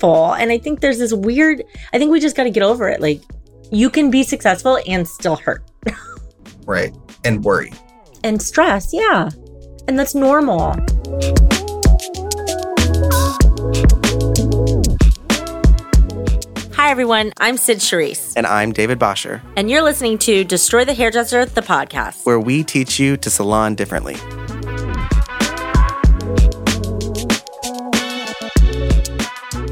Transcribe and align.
painful. 0.00 0.34
And 0.34 0.50
I 0.50 0.58
think 0.58 0.80
there's 0.80 0.98
this 0.98 1.12
weird, 1.12 1.62
I 1.92 1.98
think 1.98 2.10
we 2.10 2.20
just 2.20 2.36
got 2.36 2.44
to 2.44 2.50
get 2.50 2.62
over 2.62 2.88
it. 2.88 3.00
Like, 3.00 3.22
you 3.70 3.90
can 3.90 4.10
be 4.10 4.22
successful 4.22 4.78
and 4.86 5.06
still 5.06 5.36
hurt. 5.36 5.62
right. 6.66 6.94
And 7.24 7.44
worry. 7.44 7.72
And 8.24 8.40
stress. 8.40 8.92
Yeah. 8.92 9.30
And 9.86 9.98
that's 9.98 10.14
normal. 10.14 10.76
Hi, 16.74 16.90
everyone. 16.90 17.32
I'm 17.38 17.56
Sid 17.56 17.78
Charisse. 17.78 18.32
And 18.36 18.46
I'm 18.46 18.72
David 18.72 18.98
Bosher. 18.98 19.42
And 19.56 19.70
you're 19.70 19.82
listening 19.82 20.18
to 20.18 20.44
Destroy 20.44 20.84
the 20.84 20.94
Hairdresser, 20.94 21.44
the 21.44 21.60
podcast, 21.60 22.24
where 22.24 22.40
we 22.40 22.64
teach 22.64 22.98
you 22.98 23.16
to 23.18 23.30
salon 23.30 23.74
differently. 23.74 24.16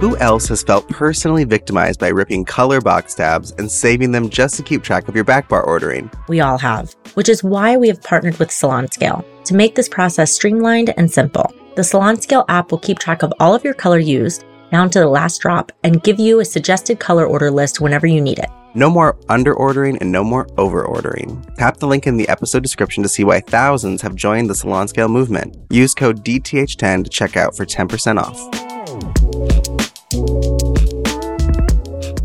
Who 0.01 0.16
else 0.19 0.47
has 0.47 0.62
felt 0.62 0.88
personally 0.88 1.43
victimized 1.43 1.98
by 1.98 2.11
ripping 2.11 2.45
color 2.45 2.80
box 2.80 3.16
tabs 3.16 3.51
and 3.59 3.69
saving 3.69 4.12
them 4.12 4.29
just 4.29 4.55
to 4.55 4.62
keep 4.62 4.84
track 4.84 5.09
of 5.09 5.16
your 5.16 5.24
back 5.24 5.48
bar 5.48 5.65
ordering? 5.65 6.09
We 6.29 6.38
all 6.38 6.57
have, 6.57 6.95
which 7.15 7.29
is 7.29 7.43
why 7.43 7.77
we 7.77 7.88
have 7.88 8.01
partnered 8.05 8.38
with 8.38 8.52
Salon 8.52 8.88
Scale 8.93 9.24
to 9.47 9.57
make 9.57 9.74
this 9.74 9.88
process 9.88 10.33
streamlined 10.33 10.95
and 10.97 11.11
simple. 11.11 11.52
The 11.74 11.83
Salon 11.83 12.21
Scale 12.21 12.45
app 12.48 12.71
will 12.71 12.79
keep 12.79 13.01
track 13.01 13.24
of 13.24 13.33
all 13.41 13.57
of 13.57 13.65
your 13.65 13.74
color 13.74 13.98
used 13.98 14.45
down 14.71 14.88
to 14.91 15.01
the 15.01 15.09
last 15.09 15.41
drop 15.41 15.73
and 15.83 16.01
give 16.05 16.21
you 16.21 16.38
a 16.38 16.45
suggested 16.45 17.01
color 17.01 17.27
order 17.27 17.51
list 17.51 17.80
whenever 17.80 18.07
you 18.07 18.21
need 18.21 18.38
it. 18.38 18.51
No 18.77 18.88
more 18.88 19.19
under 19.29 19.52
ordering 19.52 19.99
and 19.99 20.12
no 20.12 20.23
more 20.23 20.46
over 20.59 20.85
ordering. 20.85 21.45
Tap 21.57 21.79
the 21.79 21.88
link 21.88 22.07
in 22.07 22.16
the 22.16 22.29
episode 22.29 22.62
description 22.62 23.02
to 23.02 23.09
see 23.09 23.24
why 23.24 23.40
thousands 23.40 24.02
have 24.02 24.15
joined 24.15 24.49
the 24.49 24.55
Salon 24.55 24.87
Scale 24.87 25.09
movement. 25.09 25.57
Use 25.71 25.93
code 25.93 26.24
DTH10 26.24 27.02
to 27.02 27.10
check 27.10 27.37
out 27.37 27.57
for 27.57 27.66
10% 27.66 28.23
off. 28.23 28.68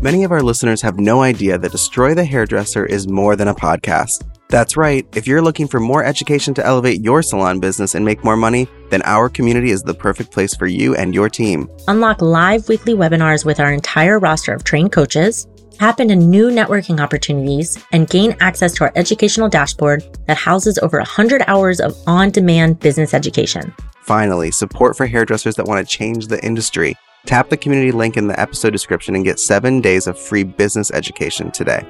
Many 0.04 0.22
of 0.22 0.32
our 0.32 0.42
listeners 0.42 0.82
have 0.82 1.00
no 1.00 1.22
idea 1.22 1.56
that 1.56 1.72
Destroy 1.72 2.12
the 2.12 2.26
Hairdresser 2.26 2.84
is 2.84 3.08
more 3.08 3.36
than 3.36 3.48
a 3.48 3.54
podcast. 3.54 4.28
That's 4.50 4.76
right, 4.76 5.06
if 5.16 5.26
you're 5.26 5.40
looking 5.40 5.66
for 5.66 5.80
more 5.80 6.04
education 6.04 6.52
to 6.54 6.66
elevate 6.66 7.00
your 7.00 7.22
salon 7.22 7.58
business 7.58 7.94
and 7.94 8.04
make 8.04 8.22
more 8.22 8.36
money, 8.36 8.68
then 8.90 9.00
our 9.06 9.30
community 9.30 9.70
is 9.70 9.82
the 9.82 9.94
perfect 9.94 10.30
place 10.30 10.54
for 10.54 10.66
you 10.66 10.94
and 10.94 11.14
your 11.14 11.30
team. 11.30 11.70
Unlock 11.88 12.20
live 12.20 12.68
weekly 12.68 12.92
webinars 12.92 13.46
with 13.46 13.58
our 13.58 13.72
entire 13.72 14.18
roster 14.18 14.52
of 14.52 14.62
trained 14.62 14.92
coaches, 14.92 15.46
tap 15.78 16.00
into 16.00 16.16
new 16.16 16.50
networking 16.50 17.00
opportunities, 17.00 17.82
and 17.90 18.10
gain 18.10 18.36
access 18.40 18.74
to 18.74 18.84
our 18.84 18.92
educational 18.96 19.48
dashboard 19.48 20.04
that 20.26 20.36
houses 20.36 20.78
over 20.82 20.98
100 20.98 21.44
hours 21.46 21.80
of 21.80 21.96
on 22.06 22.28
demand 22.28 22.78
business 22.78 23.14
education. 23.14 23.72
Finally, 24.02 24.50
support 24.50 24.98
for 24.98 25.06
hairdressers 25.06 25.56
that 25.56 25.64
want 25.64 25.80
to 25.80 25.96
change 25.96 26.26
the 26.26 26.44
industry. 26.44 26.94
Tap 27.26 27.48
the 27.48 27.56
community 27.56 27.90
link 27.90 28.18
in 28.18 28.26
the 28.26 28.38
episode 28.38 28.70
description 28.70 29.14
and 29.14 29.24
get 29.24 29.40
seven 29.40 29.80
days 29.80 30.06
of 30.06 30.18
free 30.18 30.44
business 30.44 30.90
education 30.90 31.50
today. 31.50 31.82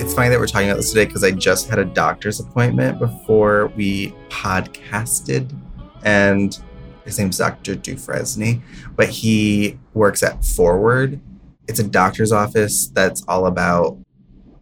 It's 0.00 0.12
funny 0.12 0.28
that 0.28 0.38
we're 0.40 0.48
talking 0.48 0.68
about 0.68 0.78
this 0.78 0.90
today 0.90 1.06
because 1.06 1.22
I 1.22 1.30
just 1.30 1.68
had 1.68 1.78
a 1.78 1.84
doctor's 1.84 2.40
appointment 2.40 2.98
before 2.98 3.68
we 3.76 4.12
podcasted, 4.28 5.56
and 6.02 6.58
his 7.04 7.16
name's 7.18 7.38
Dr. 7.38 7.76
Dufresne, 7.76 8.60
but 8.96 9.08
he 9.08 9.78
works 9.92 10.24
at 10.24 10.44
Forward. 10.44 11.20
It's 11.68 11.78
a 11.78 11.84
doctor's 11.84 12.32
office 12.32 12.88
that's 12.88 13.24
all 13.28 13.46
about 13.46 13.98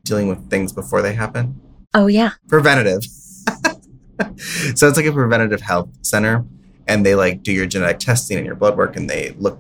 dealing 0.05 0.29
with 0.29 0.51
things 0.51 0.71
before 0.71 1.01
they 1.01 1.15
happen. 1.15 1.59
Oh, 1.95 2.09
yeah. 2.09 2.33
Preventative. 2.49 3.05
so 4.75 4.89
it's 4.89 4.97
like 4.97 5.07
a 5.07 5.13
preventative 5.13 5.61
health 5.61 5.89
center 6.03 6.45
and 6.89 7.07
they 7.07 7.15
like 7.15 7.43
do 7.43 7.53
your 7.53 7.67
genetic 7.67 7.99
testing 7.99 8.37
and 8.37 8.47
your 8.47 8.55
blood 8.55 8.77
work 8.77 8.97
and 8.97 9.09
they 9.09 9.35
look 9.39 9.59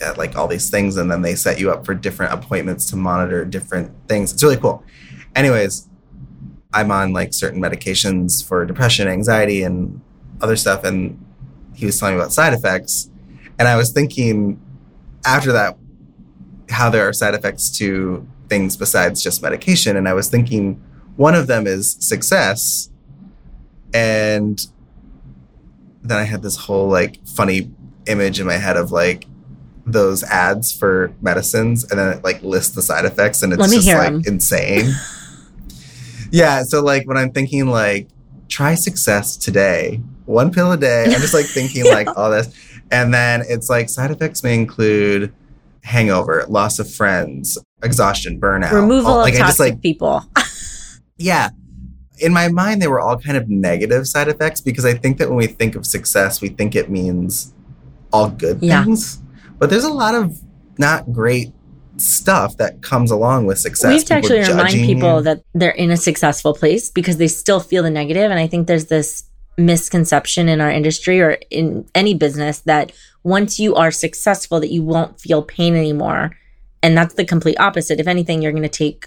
at 0.00 0.18
like 0.18 0.36
all 0.36 0.48
these 0.48 0.70
things 0.70 0.96
and 0.96 1.10
then 1.10 1.22
they 1.22 1.34
set 1.34 1.58
you 1.58 1.70
up 1.70 1.84
for 1.84 1.94
different 1.94 2.32
appointments 2.32 2.90
to 2.90 2.96
monitor 2.96 3.44
different 3.44 3.92
things. 4.08 4.32
It's 4.32 4.42
really 4.42 4.56
cool. 4.56 4.84
Anyways, 5.34 5.88
I'm 6.72 6.90
on 6.90 7.12
like 7.12 7.34
certain 7.34 7.60
medications 7.60 8.46
for 8.46 8.64
depression, 8.64 9.08
anxiety, 9.08 9.62
and 9.62 10.00
other 10.40 10.56
stuff. 10.56 10.84
And 10.84 11.24
he 11.74 11.86
was 11.86 11.98
telling 11.98 12.16
me 12.16 12.20
about 12.20 12.32
side 12.32 12.52
effects. 12.52 13.10
And 13.58 13.68
I 13.68 13.76
was 13.76 13.92
thinking 13.92 14.60
after 15.24 15.52
that, 15.52 15.76
how 16.70 16.90
there 16.90 17.06
are 17.06 17.12
side 17.12 17.34
effects 17.34 17.70
to 17.78 18.26
things 18.48 18.76
besides 18.76 19.22
just 19.22 19.42
medication. 19.42 19.96
And 19.96 20.08
I 20.08 20.14
was 20.14 20.28
thinking 20.28 20.82
one 21.16 21.34
of 21.34 21.46
them 21.46 21.66
is 21.66 21.96
success 22.00 22.90
and 23.94 24.66
then 26.02 26.18
I 26.18 26.24
had 26.24 26.42
this 26.42 26.56
whole 26.56 26.88
like 26.88 27.24
funny 27.26 27.70
image 28.06 28.40
in 28.40 28.46
my 28.46 28.56
head 28.56 28.76
of 28.76 28.90
like 28.90 29.26
those 29.86 30.22
ads 30.24 30.72
for 30.72 31.12
medicines 31.20 31.84
and 31.90 31.98
then 31.98 32.16
it 32.16 32.24
like 32.24 32.42
lists 32.42 32.74
the 32.74 32.82
side 32.82 33.04
effects 33.04 33.42
and 33.42 33.52
it's 33.52 33.72
just 33.72 33.88
like 33.88 34.12
them. 34.12 34.22
insane. 34.26 34.92
yeah. 36.30 36.62
So 36.62 36.82
like 36.82 37.06
when 37.06 37.16
I'm 37.16 37.32
thinking 37.32 37.66
like 37.66 38.08
try 38.48 38.74
success 38.74 39.36
today, 39.36 40.00
one 40.26 40.52
pill 40.52 40.72
a 40.72 40.76
day, 40.76 41.04
I'm 41.04 41.20
just 41.20 41.34
like 41.34 41.46
thinking 41.46 41.86
yeah. 41.86 41.92
like 41.92 42.08
all 42.16 42.30
this. 42.30 42.54
And 42.90 43.12
then 43.12 43.42
it's 43.48 43.70
like 43.70 43.88
side 43.88 44.10
effects 44.10 44.42
may 44.42 44.54
include 44.54 45.32
hangover, 45.82 46.44
loss 46.48 46.78
of 46.78 46.92
friends, 46.92 47.58
exhaustion, 47.82 48.40
burnout, 48.40 48.72
removal 48.72 49.12
all, 49.12 49.18
like, 49.18 49.34
of 49.34 49.40
toxic 49.40 49.48
just, 49.48 49.60
like, 49.60 49.82
people. 49.82 50.24
yeah 51.16 51.50
in 52.18 52.32
my 52.32 52.48
mind, 52.48 52.82
they 52.82 52.88
were 52.88 53.00
all 53.00 53.18
kind 53.18 53.36
of 53.36 53.48
negative 53.48 54.06
side 54.06 54.28
effects 54.28 54.60
because 54.60 54.84
I 54.84 54.94
think 54.94 55.18
that 55.18 55.28
when 55.28 55.38
we 55.38 55.46
think 55.46 55.74
of 55.74 55.86
success, 55.86 56.40
we 56.40 56.48
think 56.48 56.74
it 56.74 56.90
means 56.90 57.52
all 58.12 58.30
good 58.30 58.62
yeah. 58.62 58.84
things. 58.84 59.20
But 59.58 59.70
there's 59.70 59.84
a 59.84 59.92
lot 59.92 60.14
of 60.14 60.40
not 60.78 61.12
great 61.12 61.52
stuff 61.96 62.56
that 62.56 62.82
comes 62.82 63.10
along 63.10 63.46
with 63.46 63.58
success. 63.58 63.88
We 63.88 63.94
have 63.94 64.04
to 64.06 64.14
actually 64.14 64.40
remind 64.40 64.72
people 64.72 65.16
you. 65.16 65.22
that 65.22 65.42
they're 65.54 65.70
in 65.70 65.90
a 65.90 65.96
successful 65.96 66.54
place 66.54 66.90
because 66.90 67.16
they 67.16 67.28
still 67.28 67.60
feel 67.60 67.82
the 67.82 67.90
negative. 67.90 68.30
And 68.30 68.40
I 68.40 68.46
think 68.46 68.66
there's 68.66 68.86
this 68.86 69.24
misconception 69.58 70.48
in 70.48 70.60
our 70.60 70.70
industry 70.70 71.20
or 71.20 71.38
in 71.50 71.86
any 71.94 72.14
business 72.14 72.60
that 72.60 72.92
once 73.22 73.60
you 73.60 73.74
are 73.74 73.90
successful 73.90 74.60
that 74.60 74.70
you 74.70 74.82
won't 74.82 75.20
feel 75.20 75.42
pain 75.42 75.76
anymore. 75.76 76.36
And 76.82 76.96
that's 76.96 77.14
the 77.14 77.24
complete 77.24 77.58
opposite. 77.60 78.00
If 78.00 78.08
anything, 78.08 78.42
you're 78.42 78.52
going 78.52 78.62
to 78.62 78.68
take 78.68 79.06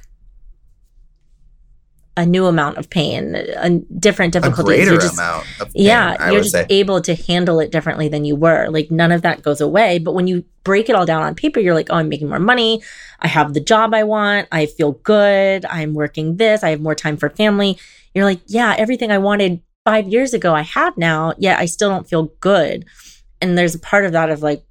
a 2.18 2.26
new 2.26 2.46
amount 2.46 2.78
of 2.78 2.90
pain, 2.90 3.36
a 3.36 3.70
different 4.00 4.32
difficulties. 4.32 4.60
A 4.60 4.64
greater 4.64 4.98
just, 4.98 5.16
amount 5.16 5.46
of 5.60 5.74
pain, 5.74 5.84
Yeah, 5.84 6.16
I 6.18 6.32
you're 6.32 6.42
just 6.42 6.54
say. 6.54 6.66
able 6.70 7.02
to 7.02 7.14
handle 7.14 7.60
it 7.60 7.72
differently 7.72 8.08
than 8.08 8.24
you 8.24 8.36
were. 8.38 8.70
Like 8.70 8.90
none 8.90 9.12
of 9.12 9.22
that 9.24 9.42
goes 9.42 9.60
away. 9.60 10.00
But 10.00 10.14
when 10.14 10.26
you 10.26 10.46
break 10.64 10.88
it 10.88 10.96
all 10.96 11.06
down 11.06 11.24
on 11.24 11.36
paper, 11.36 11.60
you're 11.60 11.74
like, 11.74 11.88
oh, 11.90 11.96
I'm 11.96 12.08
making 12.08 12.30
more 12.30 12.40
money. 12.40 12.82
I 13.20 13.28
have 13.28 13.54
the 13.54 13.60
job 13.60 13.94
I 13.94 14.04
want. 14.04 14.48
I 14.52 14.66
feel 14.66 14.94
good. 14.94 15.66
I'm 15.66 15.94
working 15.94 16.38
this. 16.38 16.64
I 16.64 16.70
have 16.70 16.80
more 16.80 16.96
time 16.96 17.18
for 17.18 17.30
family. 17.30 17.78
You're 18.14 18.26
like, 18.26 18.40
yeah, 18.48 18.76
everything 18.78 19.12
I 19.12 19.18
wanted 19.18 19.62
five 19.84 20.08
years 20.08 20.34
ago, 20.34 20.56
I 20.56 20.62
have 20.62 20.98
now, 20.98 21.34
yet 21.38 21.60
I 21.60 21.66
still 21.66 21.90
don't 21.90 22.08
feel 22.08 22.32
good. 22.40 22.86
And 23.42 23.58
there's 23.58 23.76
a 23.76 23.80
part 23.80 24.06
of 24.06 24.14
that 24.14 24.30
of 24.30 24.42
like, 24.42 24.64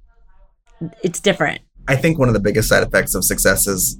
it's 1.03 1.19
different. 1.19 1.61
I 1.87 1.95
think 1.95 2.17
one 2.17 2.27
of 2.27 2.33
the 2.33 2.39
biggest 2.39 2.69
side 2.69 2.81
effects 2.81 3.13
of 3.13 3.23
success 3.23 3.67
is 3.67 3.99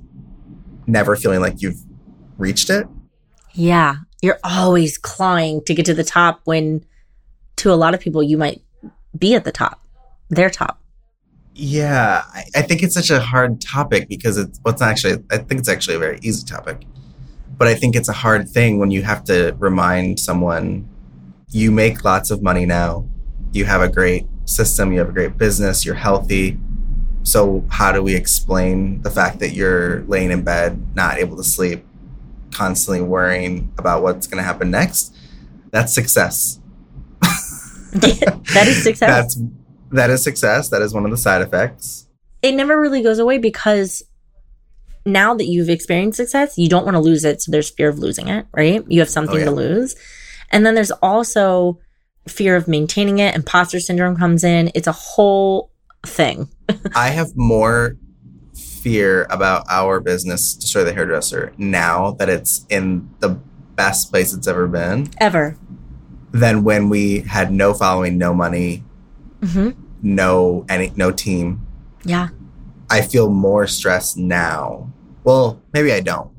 never 0.88 1.16
feeling 1.16 1.41
like 1.41 1.62
you've 1.62 1.79
reached 2.38 2.69
it 2.72 2.88
yeah. 3.55 3.97
You're 4.21 4.39
always 4.43 4.97
clawing 4.97 5.63
to 5.66 5.73
get 5.73 5.85
to 5.88 5.93
the 5.93 6.03
top 6.03 6.41
when 6.45 6.85
to 7.57 7.71
a 7.71 7.75
lot 7.75 7.93
of 7.93 7.99
people 7.99 8.21
you 8.21 8.38
might 8.38 8.61
be 9.17 9.35
at 9.35 9.43
the 9.43 9.51
top, 9.51 9.81
their 10.29 10.49
top. 10.49 10.81
Yeah, 11.53 12.24
I, 12.33 12.44
I 12.56 12.62
think 12.63 12.83
it's 12.83 12.94
such 12.94 13.09
a 13.09 13.19
hard 13.21 13.62
topic 13.62 14.09
because 14.09 14.38
it's 14.38 14.59
what's 14.63 14.81
well, 14.81 14.89
actually 14.89 15.24
I 15.31 15.38
think 15.38 15.59
it's 15.59 15.69
actually 15.69 15.95
a 15.95 16.00
very 16.00 16.19
easy 16.21 16.45
topic. 16.45 16.85
But 17.57 17.69
I 17.69 17.75
think 17.75 17.95
it's 17.95 18.09
a 18.09 18.13
hard 18.13 18.50
thing 18.50 18.80
when 18.80 18.91
you 18.91 19.03
have 19.03 19.24
to 19.25 19.56
remind 19.57 20.19
someone 20.19 20.89
you 21.51 21.71
make 21.71 22.03
lots 22.03 22.30
of 22.30 22.41
money 22.41 22.65
now. 22.65 23.07
You 23.53 23.63
have 23.63 23.81
a 23.81 23.88
great 23.88 24.27
system, 24.44 24.91
you 24.91 25.00
have 25.00 25.07
a 25.07 25.13
great 25.13 25.38
business, 25.38 25.85
you're 25.85 25.95
healthy. 25.95 26.57
So 27.24 27.63
how 27.69 27.94
do 27.94 28.03
we 28.03 28.15
explain 28.15 29.01
the 29.01 29.09
fact 29.09 29.39
that 29.39 29.53
you're 29.53 30.01
laying 30.03 30.31
in 30.31 30.44
bed, 30.44 30.95
not 30.95 31.18
able 31.18 31.38
to 31.38 31.44
sleep, 31.44 31.85
constantly 32.56 33.02
worrying 33.02 33.72
about 33.78 34.02
what's 34.02 34.28
going 34.28 34.38
to 34.38 34.44
happen 34.44 34.72
next, 34.72 35.13
that's 35.72 35.94
success. 35.94 36.60
that 37.22 38.66
is 38.68 38.84
success. 38.84 39.10
That's 39.10 39.40
that 39.92 40.10
is 40.10 40.24
success. 40.24 40.69
That 40.69 40.81
is 40.81 40.94
one 40.94 41.06
of 41.06 41.12
the 41.12 41.18
side 41.18 41.42
effects. 41.42 42.07
It 42.42 42.54
never 42.54 42.80
really 42.80 43.02
goes 43.02 43.19
away 43.19 43.38
because 43.40 44.04
now 45.06 45.34
that 45.36 45.46
you've 45.46 45.69
experienced 45.69 46.18
success, 46.18 46.57
you 46.57 46.69
don't 46.69 46.86
want 46.86 46.96
to 46.96 47.02
lose 47.02 47.25
it. 47.25 47.42
So 47.42 47.52
there's 47.52 47.69
fear 47.69 47.90
of 47.90 48.00
losing 48.00 48.28
it, 48.28 48.48
right? 48.54 48.84
You 48.88 49.00
have 49.00 49.10
something 49.10 49.36
oh, 49.36 49.40
yeah. 49.40 49.46
to 49.46 49.52
lose. 49.52 49.96
And 50.52 50.66
then 50.66 50.75
there's 50.75 50.92
also 50.92 51.80
fear 52.28 52.56
of 52.56 52.68
maintaining 52.68 53.19
it. 53.19 53.36
Imposter 53.36 53.80
syndrome 53.80 54.16
comes 54.16 54.44
in. 54.44 54.72
It's 54.74 54.88
a 54.88 54.94
whole 54.94 55.72
thing. 56.06 56.50
I 56.96 57.10
have 57.10 57.36
more 57.36 57.98
fear 58.85 59.25
about 59.31 59.65
our 59.67 59.99
business, 59.99 60.53
Destroy 60.53 60.83
the 60.83 60.93
Hairdresser, 60.93 61.53
now 61.57 62.11
that 62.19 62.29
it's 62.29 62.67
in 62.69 63.09
the 63.19 63.29
best 63.75 64.11
place 64.11 64.31
it's 64.31 64.47
ever 64.47 64.67
been. 64.67 65.09
Ever. 65.17 65.57
than 66.31 66.63
when 66.63 66.87
we 66.89 67.21
had 67.21 67.51
no 67.51 67.73
following, 67.73 68.17
no 68.19 68.31
money, 68.33 68.83
hmm 69.43 69.71
no 70.03 70.63
any 70.69 70.91
no 70.95 71.09
team. 71.11 71.65
Yeah. 72.03 72.27
I 72.91 73.01
feel 73.01 73.27
more 73.29 73.65
stressed 73.65 74.17
now. 74.17 74.91
Well, 75.23 75.59
maybe 75.73 75.91
I 75.91 75.99
don't. 76.01 76.29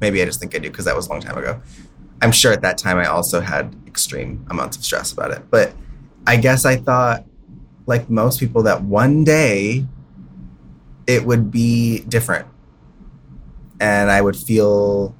Maybe 0.00 0.22
I 0.22 0.24
just 0.24 0.40
think 0.40 0.54
I 0.54 0.58
do 0.58 0.70
because 0.70 0.86
that 0.86 0.96
was 0.96 1.06
a 1.08 1.10
long 1.10 1.20
time 1.20 1.36
ago. 1.36 1.60
I'm 2.22 2.32
sure 2.32 2.52
at 2.52 2.62
that 2.62 2.78
time 2.78 2.96
I 2.96 3.06
also 3.06 3.40
had 3.40 3.76
extreme 3.86 4.46
amounts 4.48 4.78
of 4.78 4.84
stress 4.84 5.12
about 5.12 5.32
it. 5.32 5.42
But 5.50 5.74
I 6.26 6.38
guess 6.38 6.64
I 6.64 6.76
thought, 6.76 7.24
like 7.86 8.08
most 8.08 8.40
people, 8.40 8.62
that 8.62 8.82
one 8.82 9.22
day 9.24 9.84
it 11.06 11.24
would 11.24 11.50
be 11.50 12.00
different. 12.00 12.46
And 13.80 14.10
I 14.10 14.20
would 14.20 14.36
feel 14.36 15.14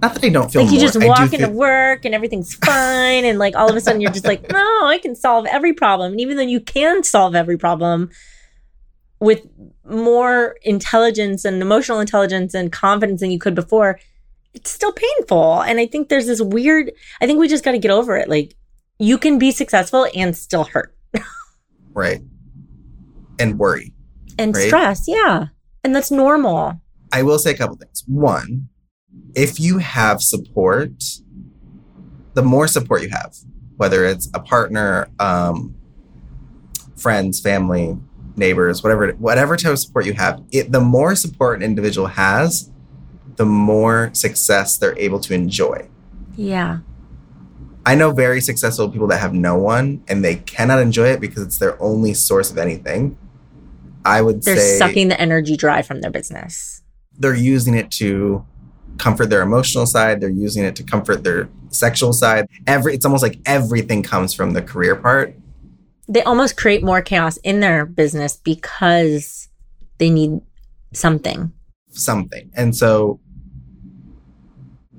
not 0.00 0.14
that 0.14 0.24
I 0.24 0.30
don't 0.30 0.50
feel 0.50 0.62
like 0.62 0.72
you 0.72 0.78
more, 0.78 0.86
just 0.86 1.06
walk 1.06 1.32
into 1.32 1.46
feel- 1.46 1.50
work 1.52 2.04
and 2.04 2.14
everything's 2.14 2.54
fine 2.64 3.24
and 3.24 3.38
like 3.38 3.54
all 3.54 3.70
of 3.70 3.76
a 3.76 3.80
sudden 3.80 4.00
you're 4.00 4.10
just 4.10 4.26
like 4.26 4.50
no 4.50 4.84
i 4.84 4.98
can 5.00 5.14
solve 5.14 5.46
every 5.46 5.72
problem 5.72 6.10
and 6.10 6.20
even 6.20 6.36
though 6.36 6.42
you 6.42 6.58
can 6.58 7.04
solve 7.04 7.36
every 7.36 7.56
problem 7.56 8.10
with 9.20 9.46
more 9.88 10.56
intelligence 10.62 11.44
and 11.44 11.62
emotional 11.62 12.00
intelligence 12.00 12.52
and 12.52 12.72
confidence 12.72 13.20
than 13.20 13.30
you 13.30 13.38
could 13.38 13.54
before 13.54 14.00
it's 14.54 14.70
still 14.70 14.92
painful 14.92 15.60
and 15.60 15.78
i 15.78 15.86
think 15.86 16.08
there's 16.08 16.26
this 16.26 16.40
weird 16.40 16.90
i 17.20 17.26
think 17.26 17.38
we 17.38 17.46
just 17.46 17.62
got 17.62 17.70
to 17.70 17.78
get 17.78 17.92
over 17.92 18.16
it 18.16 18.28
like 18.28 18.56
you 18.98 19.16
can 19.16 19.38
be 19.38 19.52
successful 19.52 20.08
and 20.16 20.36
still 20.36 20.64
hurt 20.64 20.96
right. 21.94 22.20
And 23.38 23.58
worry. 23.58 23.91
And 24.38 24.54
Right. 24.54 24.66
stress 24.66 25.04
yeah 25.06 25.46
and 25.84 25.94
that's 25.94 26.10
normal 26.10 26.80
I 27.14 27.22
will 27.22 27.38
say 27.38 27.50
a 27.50 27.54
couple 27.54 27.76
things. 27.76 28.02
One, 28.06 28.68
if 29.34 29.60
you 29.60 29.76
have 29.76 30.22
support, 30.22 30.92
the 32.32 32.42
more 32.42 32.66
support 32.66 33.02
you 33.02 33.10
have, 33.10 33.36
whether 33.76 34.06
it's 34.06 34.30
a 34.32 34.40
partner, 34.40 35.08
um, 35.18 35.74
friends, 36.96 37.38
family, 37.40 37.98
neighbors, 38.36 38.82
whatever, 38.82 39.10
whatever 39.12 39.58
type 39.58 39.72
of 39.72 39.78
support 39.78 40.06
you 40.06 40.14
have, 40.14 40.42
it, 40.52 40.72
the 40.72 40.80
more 40.80 41.14
support 41.14 41.58
an 41.58 41.62
individual 41.62 42.06
has, 42.06 42.70
the 43.36 43.44
more 43.44 44.10
success 44.14 44.78
they're 44.78 44.98
able 44.98 45.20
to 45.20 45.34
enjoy. 45.34 45.86
yeah 46.36 46.78
I 47.84 47.94
know 47.96 48.12
very 48.12 48.40
successful 48.40 48.88
people 48.88 49.08
that 49.08 49.18
have 49.18 49.34
no 49.34 49.56
one 49.58 50.02
and 50.08 50.24
they 50.24 50.36
cannot 50.36 50.78
enjoy 50.78 51.08
it 51.08 51.20
because 51.20 51.42
it's 51.42 51.58
their 51.58 51.76
only 51.82 52.14
source 52.14 52.50
of 52.50 52.56
anything. 52.56 53.18
I 54.04 54.22
would 54.22 54.44
say 54.44 54.54
they're 54.54 54.62
say 54.62 54.78
sucking 54.78 55.08
the 55.08 55.20
energy 55.20 55.56
dry 55.56 55.82
from 55.82 56.00
their 56.00 56.10
business. 56.10 56.82
They're 57.18 57.34
using 57.34 57.74
it 57.74 57.90
to 57.92 58.44
comfort 58.98 59.30
their 59.30 59.42
emotional 59.42 59.86
side. 59.86 60.20
They're 60.20 60.30
using 60.30 60.64
it 60.64 60.76
to 60.76 60.82
comfort 60.82 61.24
their 61.24 61.48
sexual 61.68 62.12
side. 62.12 62.48
Every 62.66 62.94
it's 62.94 63.04
almost 63.04 63.22
like 63.22 63.38
everything 63.46 64.02
comes 64.02 64.34
from 64.34 64.52
the 64.52 64.62
career 64.62 64.96
part. 64.96 65.34
They 66.08 66.22
almost 66.22 66.56
create 66.56 66.82
more 66.82 67.00
chaos 67.00 67.36
in 67.38 67.60
their 67.60 67.86
business 67.86 68.36
because 68.36 69.48
they 69.98 70.10
need 70.10 70.40
something. 70.92 71.52
something. 71.90 72.50
And 72.54 72.76
so 72.76 73.20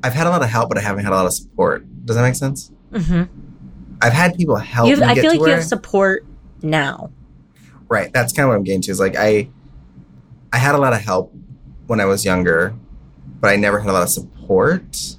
i've 0.06 0.14
had 0.14 0.28
a 0.28 0.30
lot 0.30 0.44
of 0.44 0.50
help 0.50 0.68
but 0.68 0.78
i 0.78 0.82
haven't 0.82 1.02
had 1.02 1.14
a 1.14 1.16
lot 1.16 1.26
of 1.26 1.34
support. 1.34 1.86
Does 2.06 2.16
that 2.16 2.24
make 2.24 2.36
sense? 2.36 2.72
Hmm 2.94 3.24
i've 4.04 4.14
had 4.14 4.36
people 4.36 4.56
help 4.58 4.90
have, 4.90 5.02
I 5.02 5.16
feel 5.16 5.32
like 5.32 5.40
you 5.40 5.46
have 5.46 5.64
support 5.64 6.26
now. 6.62 7.10
Right 7.94 8.12
that's 8.14 8.34
kind 8.34 8.46
of 8.46 8.50
what 8.50 8.56
i'm 8.56 8.64
getting 8.64 8.82
to 8.82 8.92
is 8.92 9.00
like 9.00 9.16
i 9.16 9.48
i 10.52 10.58
had 10.58 10.76
a 10.76 10.78
lot 10.78 10.94
of 10.94 11.02
help 11.02 11.34
when 11.88 12.00
i 12.00 12.06
was 12.06 12.26
younger 12.26 12.76
but 13.40 13.50
i 13.50 13.56
never 13.56 13.80
had 13.80 13.90
a 13.90 13.94
lot 13.94 14.04
of 14.04 14.10
support. 14.10 15.18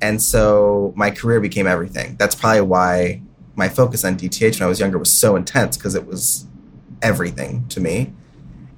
And 0.00 0.20
so 0.20 0.92
my 0.96 1.10
career 1.10 1.40
became 1.40 1.66
everything. 1.66 2.16
That's 2.18 2.34
probably 2.34 2.62
why 2.62 3.22
my 3.54 3.68
focus 3.68 4.02
on 4.02 4.16
dth 4.16 4.58
when 4.58 4.62
i 4.62 4.66
was 4.66 4.80
younger 4.80 4.96
was 4.96 5.12
so 5.12 5.36
intense 5.36 5.76
because 5.76 5.94
it 5.94 6.06
was 6.06 6.46
everything 7.02 7.68
to 7.68 7.80
me. 7.80 8.12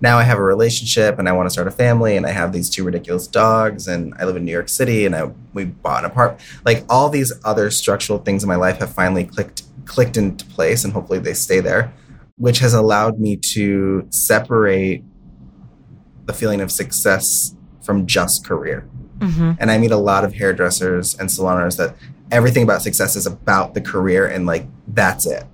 Now 0.00 0.19
i 0.19 0.25
have 0.25 0.38
a 0.38 0.42
relationship 0.42 1.19
and 1.19 1.28
i 1.28 1.32
want 1.32 1.46
to 1.46 1.50
start 1.50 1.69
a 1.69 1.70
family 1.70 2.16
and 2.16 2.26
i 2.26 2.31
have 2.31 2.52
these 2.52 2.69
two 2.69 2.82
ridiculous 2.84 3.26
dogs 3.28 3.86
and 3.86 4.12
i 4.19 4.25
live 4.25 4.36
in 4.36 4.44
new 4.44 4.52
york 4.52 4.69
city 4.69 5.06
and 5.06 5.14
i 5.14 5.31
we 5.54 5.64
bought 5.64 6.04
an 6.04 6.10
apartment 6.10 6.42
like 6.66 6.84
all 6.90 7.08
these 7.08 7.32
other 7.44 7.70
structural 7.70 8.19
things 8.19 8.42
in 8.42 8.48
my 8.48 8.56
life 8.56 8.78
have 8.78 8.92
finally 8.92 9.25
clicked 9.25 9.62
clicked 9.86 10.16
into 10.16 10.44
place 10.46 10.84
and 10.84 10.92
hopefully 10.92 11.20
they 11.20 11.32
stay 11.32 11.60
there 11.60 11.90
which 12.36 12.58
has 12.58 12.75
allowed 12.75 13.19
me 13.19 13.36
to 13.36 14.06
separate 14.10 15.04
the 16.26 16.32
feeling 16.32 16.60
of 16.60 16.72
success 16.72 17.54
from 17.82 18.06
just 18.06 18.44
career. 18.44 18.81
hmm 19.20 19.52
And 19.58 19.70
I 19.70 19.78
meet 19.78 19.90
a 19.90 19.96
lot 19.96 20.25
of 20.25 20.34
hairdressers 20.34 21.14
and 21.19 21.31
salon 21.31 21.58
owners 21.58 21.76
that 21.76 21.94
everything 22.31 22.62
about 22.62 22.82
success 22.82 23.14
is 23.16 23.26
about 23.26 23.75
the 23.75 23.81
career 23.81 24.26
and 24.26 24.46
like 24.46 24.66
that's 24.88 25.26
it. 25.26 25.44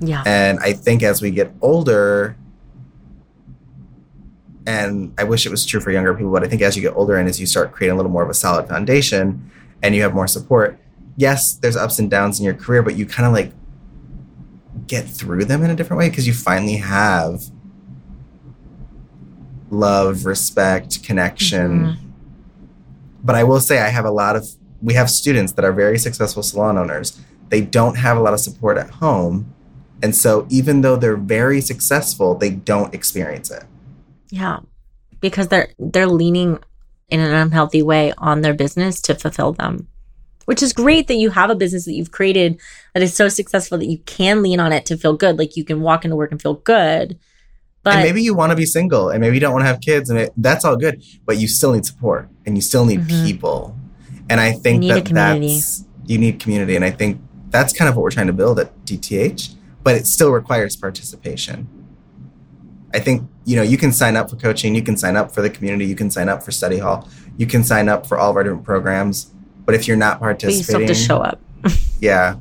Yeah. 0.00 0.22
And 0.26 0.58
I 0.58 0.72
think 0.72 1.02
as 1.02 1.22
we 1.22 1.30
get 1.30 1.52
older, 1.62 2.36
and 4.66 5.14
I 5.18 5.24
wish 5.24 5.46
it 5.46 5.50
was 5.50 5.64
true 5.64 5.80
for 5.80 5.90
younger 5.90 6.14
people, 6.14 6.32
but 6.32 6.42
I 6.42 6.48
think 6.48 6.62
as 6.62 6.74
you 6.76 6.82
get 6.82 6.94
older 6.96 7.16
and 7.16 7.28
as 7.28 7.38
you 7.38 7.46
start 7.46 7.72
creating 7.72 7.94
a 7.94 7.96
little 7.96 8.10
more 8.10 8.22
of 8.22 8.30
a 8.30 8.34
solid 8.34 8.68
foundation 8.68 9.50
and 9.82 9.94
you 9.94 10.02
have 10.02 10.14
more 10.14 10.26
support, 10.26 10.78
yes, 11.16 11.54
there's 11.56 11.76
ups 11.76 11.98
and 11.98 12.10
downs 12.10 12.38
in 12.38 12.44
your 12.44 12.54
career, 12.54 12.82
but 12.82 12.96
you 12.96 13.06
kind 13.06 13.26
of 13.26 13.32
like 13.32 13.52
get 14.86 15.08
through 15.08 15.44
them 15.44 15.62
in 15.62 15.70
a 15.70 15.76
different 15.76 15.98
way 15.98 16.08
because 16.08 16.26
you 16.26 16.34
finally 16.34 16.76
have 16.76 17.44
love, 19.70 20.24
respect, 20.24 21.02
connection. 21.02 21.84
Mhm. 21.84 21.96
But 23.22 23.34
I 23.36 23.44
will 23.44 23.60
say, 23.60 23.80
I 23.80 23.88
have 23.88 24.04
a 24.04 24.10
lot 24.10 24.36
of, 24.36 24.48
we 24.82 24.94
have 24.94 25.10
students 25.10 25.52
that 25.52 25.64
are 25.64 25.72
very 25.72 25.98
successful 25.98 26.42
salon 26.42 26.76
owners. 26.78 27.18
They 27.48 27.60
don't 27.60 27.96
have 27.96 28.16
a 28.16 28.20
lot 28.20 28.34
of 28.34 28.40
support 28.40 28.78
at 28.78 28.90
home. 28.90 29.46
And 30.02 30.14
so 30.14 30.46
even 30.50 30.82
though 30.82 30.96
they're 30.96 31.16
very 31.16 31.60
successful, 31.60 32.34
they 32.34 32.50
don't 32.50 32.94
experience 32.94 33.50
it. 33.50 33.64
Yeah. 34.30 34.60
Because 35.20 35.48
they're 35.48 35.68
they're 35.78 36.06
leaning 36.06 36.58
in 37.08 37.20
an 37.20 37.32
unhealthy 37.32 37.82
way 37.82 38.12
on 38.18 38.42
their 38.42 38.54
business 38.54 39.00
to 39.02 39.14
fulfill 39.14 39.52
them. 39.52 39.88
Which 40.46 40.62
is 40.62 40.72
great 40.72 41.08
that 41.08 41.16
you 41.16 41.30
have 41.30 41.50
a 41.50 41.54
business 41.54 41.84
that 41.86 41.94
you've 41.94 42.10
created 42.10 42.60
that 42.92 43.02
is 43.02 43.14
so 43.14 43.28
successful 43.28 43.78
that 43.78 43.86
you 43.86 43.98
can 43.98 44.42
lean 44.42 44.60
on 44.60 44.72
it 44.72 44.86
to 44.86 44.96
feel 44.96 45.14
good. 45.14 45.38
Like 45.38 45.56
you 45.56 45.64
can 45.64 45.80
walk 45.80 46.04
into 46.04 46.16
work 46.16 46.32
and 46.32 46.40
feel 46.40 46.54
good. 46.54 47.18
But 47.82 47.96
and 47.96 48.02
maybe 48.04 48.22
you 48.22 48.34
want 48.34 48.50
to 48.50 48.56
be 48.56 48.64
single 48.66 49.10
and 49.10 49.20
maybe 49.20 49.36
you 49.36 49.40
don't 49.40 49.52
want 49.52 49.62
to 49.62 49.66
have 49.66 49.80
kids 49.80 50.08
and 50.10 50.18
it, 50.18 50.32
that's 50.36 50.64
all 50.64 50.76
good, 50.76 51.02
but 51.26 51.36
you 51.36 51.48
still 51.48 51.72
need 51.72 51.84
support 51.84 52.28
and 52.46 52.56
you 52.56 52.62
still 52.62 52.84
need 52.86 53.00
Mhm. 53.00 53.26
people. 53.26 53.76
And 54.30 54.40
I 54.40 54.52
think 54.52 54.82
that 54.84 55.04
that's, 55.04 55.84
you 56.06 56.16
need 56.16 56.40
community. 56.40 56.76
And 56.76 56.84
I 56.84 56.90
think 56.90 57.20
that's 57.50 57.72
kind 57.74 57.88
of 57.88 57.96
what 57.96 58.02
we're 58.02 58.10
trying 58.10 58.26
to 58.28 58.32
build 58.32 58.58
at 58.58 58.72
DTH, 58.86 59.50
but 59.82 59.94
it 59.94 60.06
still 60.06 60.30
requires 60.30 60.76
participation. 60.76 61.68
I 62.94 63.00
think, 63.00 63.28
you 63.44 63.56
know, 63.56 63.62
you 63.62 63.76
can 63.76 63.92
sign 63.92 64.16
up 64.16 64.30
for 64.30 64.36
coaching, 64.36 64.74
you 64.74 64.82
can 64.82 64.96
sign 64.96 65.16
up 65.16 65.34
for 65.34 65.42
the 65.42 65.50
community, 65.50 65.84
you 65.84 65.96
can 65.96 66.10
sign 66.10 66.28
up 66.28 66.42
for 66.42 66.52
study 66.52 66.78
hall, 66.78 67.08
you 67.36 67.46
can 67.46 67.64
sign 67.64 67.88
up 67.88 68.06
for 68.06 68.16
all 68.16 68.30
of 68.30 68.36
our 68.36 68.44
different 68.44 68.64
programs. 68.64 69.30
But 69.64 69.74
if 69.74 69.88
you're 69.88 69.96
not 69.96 70.20
but 70.20 70.42
you 70.42 70.50
still 70.50 70.80
participating, 70.80 70.88
have 70.88 70.96
to 70.96 71.02
show 71.02 71.18
up. 71.18 71.40
yeah. 72.00 72.36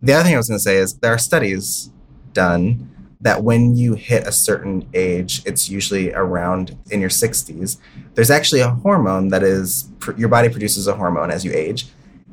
The 0.00 0.12
other 0.12 0.24
thing 0.24 0.34
I 0.34 0.36
was 0.36 0.48
going 0.48 0.58
to 0.58 0.62
say 0.62 0.76
is 0.76 0.94
there 0.98 1.12
are 1.12 1.18
studies 1.18 1.90
done 2.32 2.88
that 3.20 3.42
when 3.42 3.76
you 3.76 3.94
hit 3.94 4.26
a 4.28 4.32
certain 4.32 4.88
age, 4.94 5.42
it's 5.44 5.68
usually 5.68 6.12
around 6.12 6.76
in 6.90 7.00
your 7.00 7.10
60s, 7.10 7.78
there's 8.14 8.30
actually 8.30 8.60
a 8.60 8.70
hormone 8.70 9.28
that 9.28 9.42
is, 9.42 9.90
pr- 9.98 10.12
your 10.16 10.28
body 10.28 10.48
produces 10.48 10.86
a 10.86 10.94
hormone 10.94 11.30
as 11.32 11.44
you 11.44 11.52
age. 11.52 11.88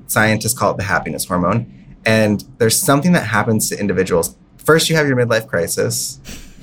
Scientists 0.06 0.54
call 0.54 0.72
it 0.72 0.78
the 0.78 0.84
happiness 0.84 1.26
hormone. 1.26 1.72
And 2.06 2.44
there's 2.60 2.78
something 2.78 3.14
that 3.14 3.26
happens 3.26 3.68
to 3.70 3.80
individuals. 3.80 4.36
First, 4.58 4.88
you 4.90 4.96
have 4.96 5.08
your 5.08 5.18
midlife 5.18 5.48
crisis, 5.48 6.20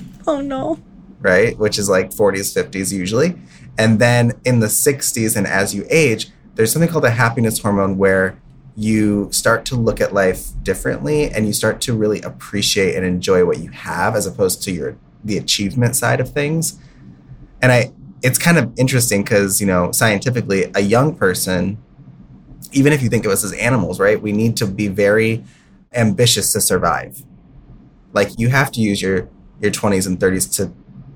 Oh 0.27 0.39
no. 0.39 0.79
right? 1.19 1.57
Which 1.57 1.77
is 1.77 1.89
like 1.89 2.11
40s, 2.11 2.55
50s 2.55 2.93
usually. 2.93 3.35
And 3.77 3.99
then 3.99 4.31
in 4.45 4.61
the 4.61 4.67
60s 4.67 5.35
and 5.35 5.45
as 5.45 5.75
you 5.75 5.85
age, 5.89 6.29
there's 6.55 6.71
something 6.71 6.89
called 6.89 7.05
a 7.05 7.11
happiness 7.11 7.59
hormone 7.59 7.97
where 7.97 8.37
you 8.75 9.31
start 9.31 9.65
to 9.65 9.75
look 9.75 10.01
at 10.01 10.13
life 10.13 10.47
differently 10.63 11.29
and 11.29 11.45
you 11.45 11.53
start 11.53 11.79
to 11.81 11.93
really 11.93 12.21
appreciate 12.21 12.95
and 12.95 13.05
enjoy 13.05 13.45
what 13.45 13.59
you 13.59 13.69
have 13.69 14.15
as 14.15 14.25
opposed 14.25 14.63
to 14.63 14.71
your 14.71 14.97
the 15.23 15.37
achievement 15.37 15.95
side 15.95 16.19
of 16.19 16.29
things. 16.29 16.79
And 17.61 17.71
I 17.71 17.91
it's 18.21 18.37
kind 18.37 18.57
of 18.57 18.71
interesting 18.77 19.23
cuz 19.23 19.61
you 19.61 19.67
know, 19.67 19.91
scientifically 19.91 20.71
a 20.75 20.81
young 20.81 21.15
person 21.15 21.77
even 22.71 22.91
if 22.91 23.03
you 23.03 23.09
think 23.09 23.25
of 23.25 23.31
us 23.31 23.43
as 23.43 23.53
animals, 23.53 23.99
right? 23.99 24.19
We 24.19 24.31
need 24.31 24.57
to 24.57 24.65
be 24.65 24.87
very 24.87 25.43
ambitious 25.93 26.51
to 26.53 26.61
survive. 26.61 27.23
Like 28.13 28.39
you 28.39 28.49
have 28.49 28.71
to 28.71 28.81
use 28.81 29.01
your 29.01 29.29
your 29.61 29.71
20s 29.71 30.07
and 30.07 30.19
30s 30.19 30.53
to 30.57 30.73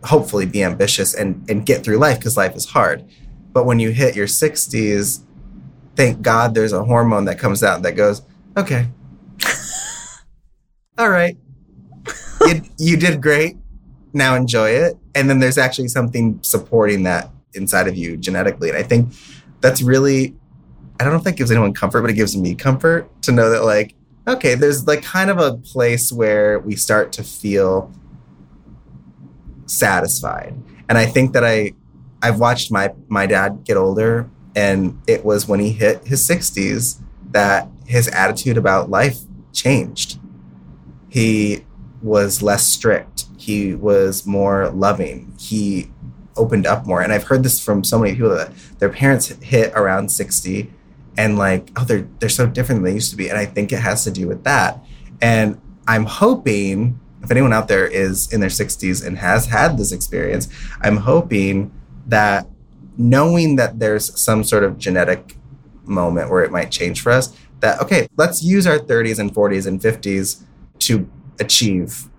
hopefully 0.07 0.45
be 0.45 0.63
ambitious 0.63 1.15
and 1.15 1.43
and 1.49 1.65
get 1.65 1.83
through 1.83 1.97
life 1.97 2.19
because 2.19 2.37
life 2.37 2.55
is 2.55 2.65
hard. 2.65 3.03
But 3.51 3.65
when 3.65 3.79
you 3.79 3.89
hit 3.89 4.15
your 4.15 4.27
60s, 4.27 5.23
thank 5.97 6.21
God 6.21 6.53
there's 6.53 6.71
a 6.71 6.83
hormone 6.83 7.25
that 7.25 7.39
comes 7.39 7.63
out 7.63 7.81
that 7.81 7.93
goes, 7.93 8.21
okay, 8.55 8.87
all 10.97 11.09
right, 11.09 11.35
you, 12.45 12.61
you 12.77 12.97
did 12.97 13.21
great. 13.21 13.57
Now 14.13 14.35
enjoy 14.35 14.69
it. 14.69 14.95
And 15.15 15.29
then 15.29 15.39
there's 15.39 15.57
actually 15.57 15.89
something 15.89 16.39
supporting 16.43 17.03
that 17.03 17.29
inside 17.53 17.87
of 17.87 17.97
you 17.97 18.15
genetically. 18.15 18.69
And 18.69 18.77
I 18.77 18.83
think 18.83 19.11
that's 19.59 19.81
really 19.81 20.35
I 20.99 21.03
don't 21.03 21.13
know 21.13 21.19
if 21.19 21.25
that 21.25 21.35
gives 21.35 21.51
anyone 21.51 21.73
comfort, 21.73 22.01
but 22.01 22.09
it 22.09 22.15
gives 22.15 22.35
me 22.35 22.55
comfort 22.55 23.09
to 23.21 23.31
know 23.31 23.51
that 23.51 23.63
like, 23.63 23.93
okay, 24.27 24.55
there's 24.55 24.87
like 24.87 25.03
kind 25.03 25.29
of 25.29 25.37
a 25.37 25.53
place 25.55 26.11
where 26.11 26.57
we 26.59 26.75
start 26.75 27.11
to 27.13 27.23
feel 27.23 27.91
satisfied. 29.67 30.55
And 30.89 30.97
I 30.97 31.05
think 31.05 31.33
that 31.33 31.43
I 31.43 31.73
I've 32.21 32.39
watched 32.39 32.71
my 32.71 32.93
my 33.07 33.27
dad 33.27 33.63
get 33.63 33.77
older 33.77 34.29
and 34.57 34.99
it 35.05 35.23
was 35.23 35.47
when 35.47 35.59
he 35.59 35.69
hit 35.69 36.07
his 36.07 36.27
60s 36.27 36.99
that 37.29 37.69
his 37.85 38.07
attitude 38.07 38.57
about 38.57 38.89
life 38.89 39.19
changed. 39.53 40.19
He 41.09 41.63
was 42.01 42.41
less 42.41 42.67
strict. 42.67 43.25
He 43.37 43.75
was 43.75 44.25
more 44.25 44.69
loving. 44.69 45.35
He 45.39 45.91
opened 46.35 46.65
up 46.65 46.87
more. 46.87 47.03
And 47.03 47.13
I've 47.13 47.25
heard 47.25 47.43
this 47.43 47.63
from 47.63 47.83
so 47.83 47.99
many 47.99 48.15
people 48.15 48.31
that 48.31 48.51
their 48.79 48.89
parents 48.89 49.27
hit 49.27 49.73
around 49.73 50.11
60 50.11 50.73
and 51.19 51.37
like, 51.37 51.69
oh, 51.75 51.83
they're 51.83 52.07
they're 52.17 52.27
so 52.27 52.47
different 52.47 52.81
than 52.81 52.85
they 52.85 52.95
used 52.95 53.11
to 53.11 53.15
be. 53.15 53.29
And 53.29 53.37
I 53.37 53.45
think 53.45 53.71
it 53.71 53.79
has 53.79 54.03
to 54.05 54.11
do 54.11 54.27
with 54.27 54.43
that. 54.45 54.83
And 55.21 55.61
I'm 55.87 56.05
hoping 56.05 56.99
if 57.21 57.29
anyone 57.29 57.53
out 57.53 57.67
there 57.67 57.85
is 57.85 58.33
in 58.33 58.39
their 58.39 58.49
60s 58.49 59.05
and 59.05 59.19
has 59.19 59.45
had 59.45 59.77
this 59.77 59.91
experience, 59.91 60.49
I'm 60.81 60.97
hoping 60.97 61.71
that 62.07 62.47
knowing 62.97 63.55
that 63.55 63.79
there's 63.79 64.19
some 64.19 64.43
sort 64.43 64.63
of 64.63 64.77
genetic 64.77 65.37
moment 65.85 66.29
where 66.29 66.43
it 66.43 66.51
might 66.51 66.71
change 66.71 67.01
for 67.01 67.11
us, 67.11 67.35
that 67.59 67.81
okay, 67.81 68.07
let's 68.17 68.43
use 68.43 68.67
our 68.67 68.79
30s 68.79 69.19
and 69.19 69.33
40s 69.33 69.67
and 69.67 69.79
50s 69.79 70.43
to 70.79 71.09
achieve 71.39 72.09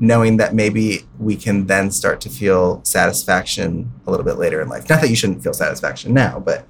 knowing 0.00 0.36
that 0.38 0.54
maybe 0.54 1.00
we 1.18 1.36
can 1.36 1.66
then 1.66 1.90
start 1.90 2.20
to 2.20 2.28
feel 2.28 2.82
satisfaction 2.84 3.92
a 4.06 4.10
little 4.10 4.24
bit 4.24 4.38
later 4.38 4.60
in 4.60 4.68
life. 4.68 4.88
Not 4.88 5.00
that 5.00 5.10
you 5.10 5.16
shouldn't 5.16 5.42
feel 5.42 5.54
satisfaction 5.54 6.12
now, 6.12 6.40
but 6.40 6.66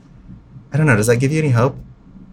I 0.72 0.76
don't 0.76 0.86
know. 0.86 0.96
Does 0.96 1.06
that 1.06 1.16
give 1.16 1.32
you 1.32 1.38
any 1.38 1.50
hope? 1.50 1.76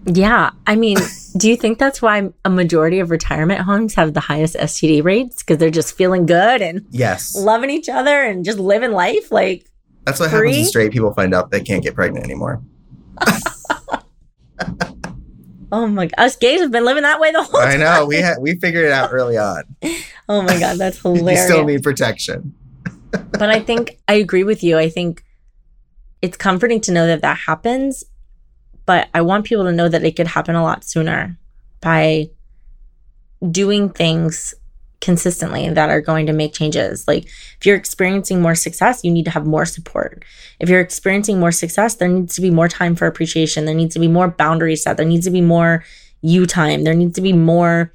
Yeah. 0.05 0.51
I 0.67 0.75
mean, 0.75 0.97
do 1.37 1.49
you 1.49 1.55
think 1.55 1.77
that's 1.77 2.01
why 2.01 2.29
a 2.43 2.49
majority 2.49 2.99
of 2.99 3.09
retirement 3.09 3.61
homes 3.61 3.93
have 3.95 4.13
the 4.13 4.19
highest 4.19 4.55
STD 4.55 5.03
rates? 5.03 5.41
Because 5.41 5.57
they're 5.57 5.69
just 5.69 5.95
feeling 5.95 6.25
good 6.25 6.61
and 6.61 6.85
yes, 6.89 7.35
loving 7.35 7.69
each 7.69 7.87
other 7.87 8.23
and 8.23 8.43
just 8.43 8.59
living 8.59 8.91
life 8.91 9.31
like 9.31 9.70
that's 10.05 10.19
what 10.19 10.29
free? 10.31 10.49
happens 10.49 10.57
when 10.57 10.65
straight 10.65 10.91
people 10.91 11.13
find 11.13 11.33
out 11.33 11.51
they 11.51 11.61
can't 11.61 11.83
get 11.83 11.95
pregnant 11.95 12.25
anymore. 12.25 12.61
Oh 15.73 15.87
my 15.87 16.07
god, 16.07 16.15
us 16.17 16.35
gays 16.35 16.59
have 16.59 16.71
been 16.71 16.83
living 16.83 17.03
that 17.03 17.21
way 17.21 17.31
the 17.31 17.41
whole 17.43 17.61
I 17.61 17.71
time. 17.71 17.79
know 17.79 18.05
we 18.05 18.19
ha- 18.21 18.35
we 18.41 18.59
figured 18.59 18.83
it 18.85 18.91
out 18.91 19.11
early 19.13 19.37
on. 19.37 19.63
Oh 20.29 20.41
my 20.41 20.57
god, 20.59 20.77
that's 20.77 21.01
You 21.03 21.13
hilarious. 21.15 21.43
still 21.45 21.65
need 21.65 21.83
protection. 21.83 22.53
but 23.11 23.49
I 23.49 23.59
think 23.59 23.97
I 24.07 24.13
agree 24.13 24.43
with 24.45 24.63
you. 24.63 24.77
I 24.77 24.87
think 24.87 25.25
it's 26.21 26.37
comforting 26.37 26.79
to 26.81 26.91
know 26.93 27.05
that 27.07 27.21
that 27.21 27.37
happens, 27.37 28.05
but 28.85 29.09
I 29.13 29.21
want 29.21 29.45
people 29.45 29.65
to 29.65 29.73
know 29.73 29.89
that 29.89 30.05
it 30.05 30.15
could 30.15 30.27
happen 30.27 30.55
a 30.55 30.63
lot 30.63 30.85
sooner 30.85 31.37
by 31.81 32.29
doing 33.49 33.89
things 33.89 34.53
consistently 35.01 35.67
that 35.69 35.89
are 35.89 35.99
going 35.99 36.27
to 36.27 36.33
make 36.33 36.53
changes. 36.53 37.07
Like 37.07 37.25
if 37.25 37.65
you're 37.65 37.75
experiencing 37.75 38.41
more 38.41 38.55
success, 38.55 39.03
you 39.03 39.11
need 39.11 39.25
to 39.25 39.31
have 39.31 39.45
more 39.45 39.65
support. 39.65 40.23
If 40.59 40.69
you're 40.69 40.79
experiencing 40.79 41.39
more 41.39 41.51
success, 41.51 41.95
there 41.95 42.07
needs 42.07 42.35
to 42.35 42.41
be 42.41 42.51
more 42.51 42.69
time 42.69 42.95
for 42.95 43.07
appreciation. 43.07 43.65
There 43.65 43.75
needs 43.75 43.93
to 43.95 43.99
be 43.99 44.07
more 44.07 44.29
boundaries 44.29 44.83
set. 44.83 44.97
There 44.97 45.05
needs 45.05 45.25
to 45.25 45.31
be 45.31 45.41
more 45.41 45.83
you 46.21 46.45
time. 46.45 46.83
There 46.83 46.93
needs 46.93 47.15
to 47.15 47.21
be 47.21 47.33
more 47.33 47.91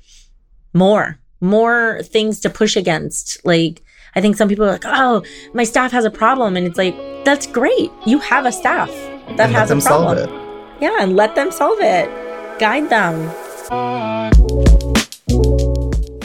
more 0.75 1.19
more 1.41 2.01
things 2.03 2.41
to 2.41 2.51
push 2.51 2.77
against. 2.77 3.45
Like 3.45 3.83
I 4.15 4.21
think 4.21 4.37
some 4.37 4.49
people 4.49 4.65
are 4.65 4.73
like, 4.73 4.85
"Oh, 4.85 5.23
my 5.55 5.65
staff 5.65 5.93
has 5.93 6.05
a 6.05 6.11
problem." 6.11 6.57
And 6.57 6.67
it's 6.67 6.79
like, 6.79 6.97
"That's 7.25 7.47
great. 7.47 7.91
You 8.05 8.19
have 8.19 8.47
a 8.47 8.53
staff 8.53 8.91
that 9.37 9.47
and 9.47 9.53
has 9.55 9.69
them 9.69 9.79
a 9.79 9.83
problem." 9.83 10.19
solve 10.19 10.29
it. 10.29 10.83
Yeah, 10.83 10.97
and 11.01 11.17
let 11.17 11.35
them 11.35 11.53
solve 11.53 11.79
it. 11.81 12.11
Guide 12.59 12.89
them. 12.91 14.16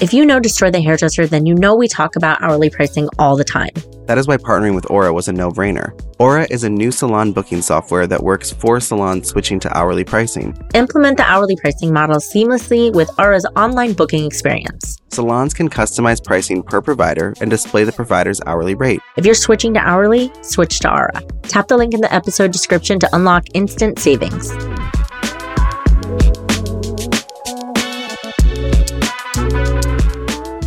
If 0.01 0.15
you 0.15 0.25
know 0.25 0.39
Destroy 0.39 0.72
the 0.72 0.81
Hairdresser, 0.81 1.27
then 1.27 1.46
you 1.46 1.53
know 1.53 1.75
we 1.75 1.88
talk 1.88 2.15
about 2.15 2.41
hourly 2.41 2.72
pricing 2.72 3.08
all 3.20 3.38
the 3.38 3.43
time. 3.43 3.70
That 4.08 4.17
is 4.17 4.27
why 4.27 4.38
partnering 4.38 4.74
with 4.74 4.89
Aura 4.89 5.13
was 5.13 5.27
a 5.27 5.31
no 5.31 5.51
brainer. 5.51 5.93
Aura 6.17 6.48
is 6.50 6.63
a 6.63 6.70
new 6.72 6.89
salon 6.91 7.34
booking 7.34 7.62
software 7.62 8.08
that 8.08 8.24
works 8.24 8.50
for 8.50 8.79
salons 8.79 9.27
switching 9.27 9.60
to 9.60 9.77
hourly 9.77 10.03
pricing. 10.03 10.58
Implement 10.74 11.17
the 11.17 11.24
hourly 11.24 11.55
pricing 11.55 11.93
model 11.93 12.15
seamlessly 12.15 12.91
with 12.91 13.12
Aura's 13.20 13.46
online 13.55 13.93
booking 13.93 14.25
experience. 14.25 14.98
Salons 15.10 15.53
can 15.53 15.70
customize 15.70 16.24
pricing 16.24 16.63
per 16.63 16.81
provider 16.81 17.36
and 17.39 17.51
display 17.51 17.84
the 17.84 17.91
provider's 17.91 18.41
hourly 18.48 18.74
rate. 18.74 19.01
If 19.17 19.25
you're 19.27 19.36
switching 19.36 19.75
to 19.75 19.81
hourly, 19.81 20.31
switch 20.41 20.79
to 20.79 20.91
Aura. 20.91 21.22
Tap 21.43 21.67
the 21.67 21.77
link 21.77 21.93
in 21.93 22.01
the 22.01 22.12
episode 22.12 22.51
description 22.51 23.00
to 23.01 23.15
unlock 23.15 23.46
instant 23.53 24.00
savings. 24.00 24.51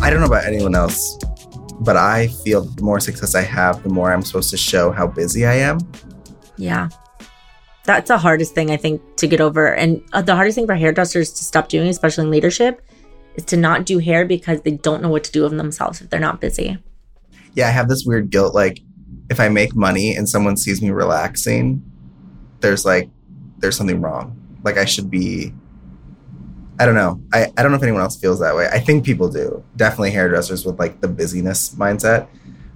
I 0.05 0.11
don't 0.11 0.19
know 0.19 0.27
about 0.27 0.45
anyone 0.45 0.75
else, 0.75 1.17
but 1.79 1.97
I 1.97 2.27
feel 2.27 2.61
the 2.61 2.83
more 2.83 2.99
success 2.99 3.33
I 3.33 3.41
have, 3.41 3.81
the 3.81 3.89
more 3.89 4.13
I'm 4.13 4.21
supposed 4.21 4.51
to 4.51 4.57
show 4.57 4.91
how 4.91 5.07
busy 5.07 5.47
I 5.47 5.55
am. 5.55 5.79
Yeah. 6.57 6.89
That's 7.85 8.09
the 8.09 8.19
hardest 8.19 8.53
thing 8.53 8.69
I 8.69 8.77
think 8.77 9.01
to 9.15 9.25
get 9.25 9.41
over. 9.41 9.73
And 9.73 10.03
uh, 10.13 10.21
the 10.21 10.35
hardest 10.35 10.57
thing 10.57 10.67
for 10.67 10.75
hairdressers 10.75 11.33
to 11.33 11.43
stop 11.43 11.69
doing, 11.69 11.87
especially 11.87 12.25
in 12.25 12.29
leadership, 12.29 12.83
is 13.33 13.45
to 13.45 13.57
not 13.57 13.87
do 13.87 13.97
hair 13.97 14.25
because 14.27 14.61
they 14.61 14.73
don't 14.73 15.01
know 15.01 15.09
what 15.09 15.23
to 15.23 15.31
do 15.31 15.41
with 15.41 15.57
themselves 15.57 16.01
if 16.01 16.11
they're 16.11 16.19
not 16.19 16.39
busy. 16.39 16.77
Yeah, 17.55 17.69
I 17.69 17.71
have 17.71 17.89
this 17.89 18.03
weird 18.05 18.29
guilt. 18.29 18.53
Like, 18.53 18.81
if 19.31 19.39
I 19.39 19.49
make 19.49 19.75
money 19.75 20.15
and 20.15 20.29
someone 20.29 20.55
sees 20.55 20.83
me 20.83 20.91
relaxing, 20.91 21.81
there's 22.59 22.85
like, 22.85 23.09
there's 23.57 23.75
something 23.75 24.01
wrong. 24.01 24.39
Like, 24.63 24.77
I 24.77 24.85
should 24.85 25.09
be. 25.09 25.51
I 26.79 26.85
don't 26.85 26.95
know. 26.95 27.21
I, 27.33 27.51
I 27.57 27.61
don't 27.61 27.71
know 27.71 27.77
if 27.77 27.83
anyone 27.83 28.01
else 28.01 28.19
feels 28.19 28.39
that 28.39 28.55
way. 28.55 28.67
I 28.71 28.79
think 28.79 29.05
people 29.05 29.29
do. 29.29 29.63
Definitely 29.77 30.11
hairdressers 30.11 30.65
with 30.65 30.77
like 30.79 31.01
the 31.01 31.07
busyness 31.07 31.73
mindset. 31.75 32.27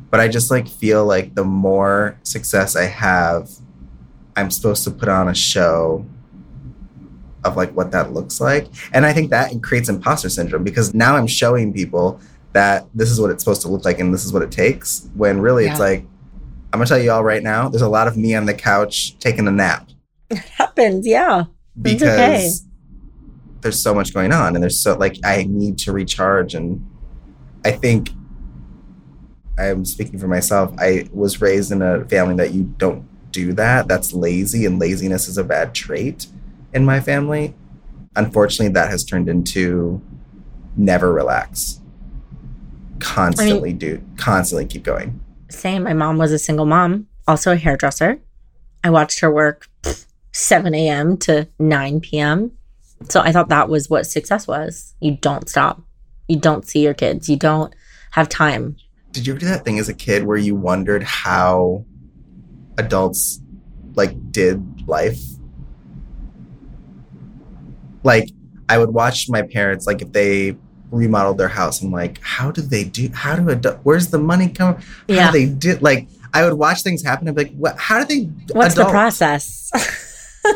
But 0.09 0.19
I 0.19 0.27
just 0.27 0.49
like 0.49 0.67
feel 0.67 1.05
like 1.05 1.35
the 1.35 1.43
more 1.43 2.17
success 2.23 2.75
I 2.75 2.85
have, 2.85 3.49
I'm 4.35 4.49
supposed 4.49 4.83
to 4.85 4.91
put 4.91 5.09
on 5.09 5.27
a 5.27 5.35
show 5.35 6.05
of 7.43 7.57
like 7.57 7.71
what 7.71 7.91
that 7.91 8.13
looks 8.13 8.41
like. 8.41 8.67
And 8.93 9.05
I 9.05 9.13
think 9.13 9.29
that 9.29 9.61
creates 9.61 9.89
imposter 9.89 10.29
syndrome 10.29 10.63
because 10.63 10.93
now 10.93 11.15
I'm 11.15 11.27
showing 11.27 11.73
people 11.73 12.19
that 12.53 12.87
this 12.93 13.11
is 13.11 13.21
what 13.21 13.29
it's 13.29 13.43
supposed 13.43 13.61
to 13.61 13.67
look 13.67 13.85
like 13.85 13.99
and 13.99 14.13
this 14.13 14.25
is 14.25 14.33
what 14.33 14.41
it 14.41 14.51
takes. 14.51 15.09
When 15.15 15.39
really 15.39 15.67
it's 15.67 15.79
like, 15.79 16.05
I'm 16.71 16.79
gonna 16.79 16.85
tell 16.85 16.99
you 16.99 17.11
all 17.11 17.23
right 17.23 17.43
now, 17.43 17.69
there's 17.69 17.81
a 17.81 17.89
lot 17.89 18.07
of 18.07 18.17
me 18.17 18.33
on 18.33 18.45
the 18.45 18.53
couch 18.53 19.17
taking 19.19 19.47
a 19.47 19.51
nap 19.51 19.89
It 20.29 20.37
happens, 20.37 21.07
yeah. 21.07 21.45
It's 21.83 21.93
because 21.93 22.61
okay. 22.61 22.68
There's 23.61 23.79
so 23.79 23.93
much 23.93 24.13
going 24.13 24.31
on 24.31 24.55
and 24.55 24.63
there's 24.63 24.79
so 24.79 24.95
like 24.97 25.17
I 25.23 25.45
need 25.47 25.77
to 25.79 25.91
recharge 25.91 26.55
and 26.55 26.85
I 27.65 27.71
think 27.71 28.11
I'm 29.57 29.83
speaking 29.83 30.17
for 30.19 30.27
myself. 30.27 30.73
I 30.79 31.09
was 31.11 31.41
raised 31.41 31.71
in 31.71 31.81
a 31.81 32.05
family 32.05 32.35
that 32.35 32.53
you 32.53 32.63
don't 32.77 33.05
do 33.31 33.53
that. 33.53 33.87
That's 33.87 34.13
lazy 34.13 34.65
and 34.65 34.79
laziness 34.79 35.27
is 35.27 35.37
a 35.37 35.43
bad 35.43 35.75
trait 35.75 36.27
in 36.73 36.85
my 36.85 36.99
family. 36.99 37.53
Unfortunately, 38.15 38.73
that 38.73 38.89
has 38.89 39.03
turned 39.03 39.29
into 39.29 40.01
never 40.77 41.13
relax. 41.13 41.81
Constantly 42.99 43.73
do 43.73 44.03
constantly 44.17 44.65
keep 44.65 44.83
going. 44.83 45.19
Same. 45.49 45.83
My 45.83 45.93
mom 45.93 46.17
was 46.17 46.31
a 46.31 46.39
single 46.39 46.65
mom, 46.65 47.07
also 47.27 47.51
a 47.51 47.55
hairdresser. 47.55 48.19
I 48.83 48.89
watched 48.89 49.19
her 49.19 49.31
work 49.31 49.67
7 50.31 50.73
a.m. 50.73 51.17
to 51.17 51.47
9 51.59 51.99
p.m. 52.01 52.51
So 53.07 53.21
I 53.21 53.31
thought 53.31 53.49
that 53.49 53.69
was 53.69 53.89
what 53.89 54.05
success 54.05 54.47
was. 54.47 54.93
You 54.99 55.17
don't 55.17 55.47
stop. 55.47 55.81
You 56.27 56.37
don't 56.39 56.67
see 56.67 56.81
your 56.83 56.93
kids. 56.93 57.29
You 57.29 57.37
don't 57.37 57.73
have 58.11 58.27
time. 58.29 58.75
Did 59.11 59.25
you 59.25 59.33
ever 59.33 59.39
do 59.39 59.45
that 59.47 59.63
thing 59.65 59.79
as 59.79 59.89
a 59.89 59.93
kid 59.93 60.25
where 60.25 60.37
you 60.37 60.55
wondered 60.55 61.03
how 61.03 61.85
adults 62.77 63.41
like 63.95 64.31
did 64.31 64.87
life? 64.87 65.19
Like 68.03 68.29
I 68.67 68.77
would 68.77 68.89
watch 68.91 69.27
my 69.29 69.41
parents 69.41 69.87
like 69.87 70.01
if 70.01 70.11
they 70.11 70.55
remodeled 70.91 71.37
their 71.37 71.47
house. 71.47 71.81
I'm 71.81 71.91
like, 71.91 72.19
how 72.21 72.51
do 72.51 72.61
they 72.61 72.83
do? 72.83 73.09
How 73.13 73.35
do 73.35 73.49
adult? 73.49 73.79
Where's 73.83 74.07
the 74.09 74.19
money 74.19 74.49
come? 74.49 74.75
How 74.75 74.81
Yeah. 75.07 75.31
do 75.31 75.39
they 75.39 75.45
do? 75.51 75.77
Like 75.81 76.07
I 76.33 76.43
would 76.43 76.53
watch 76.53 76.83
things 76.83 77.03
happen. 77.03 77.27
I'm 77.27 77.35
like, 77.35 77.53
what? 77.55 77.77
How 77.77 78.03
do 78.03 78.05
they? 78.05 78.25
What's 78.53 78.75
the 78.75 78.85
process? 78.85 79.71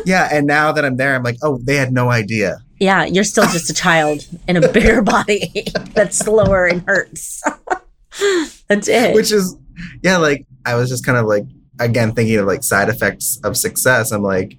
Yeah, 0.04 0.28
and 0.30 0.46
now 0.46 0.72
that 0.72 0.84
I'm 0.84 0.96
there, 0.96 1.14
I'm 1.14 1.22
like, 1.22 1.38
oh, 1.42 1.58
they 1.62 1.76
had 1.76 1.92
no 1.92 2.10
idea. 2.10 2.58
yeah, 2.80 3.04
you're 3.04 3.24
still 3.24 3.44
just 3.44 3.70
a 3.70 3.74
child 3.74 4.26
in 4.48 4.56
a 4.56 4.68
bigger 4.68 5.02
body 5.14 5.66
that's 5.94 6.18
slower 6.18 6.66
and 6.66 6.82
hurts. 6.86 7.42
that's 8.68 8.88
it. 8.88 9.12
which 9.14 9.32
is 9.32 9.56
yeah 10.02 10.16
like 10.16 10.46
i 10.64 10.76
was 10.76 10.88
just 10.88 11.04
kind 11.04 11.18
of 11.18 11.26
like 11.26 11.44
again 11.80 12.12
thinking 12.12 12.36
of 12.38 12.46
like 12.46 12.62
side 12.62 12.88
effects 12.88 13.40
of 13.42 13.56
success 13.56 14.12
i'm 14.12 14.22
like 14.22 14.56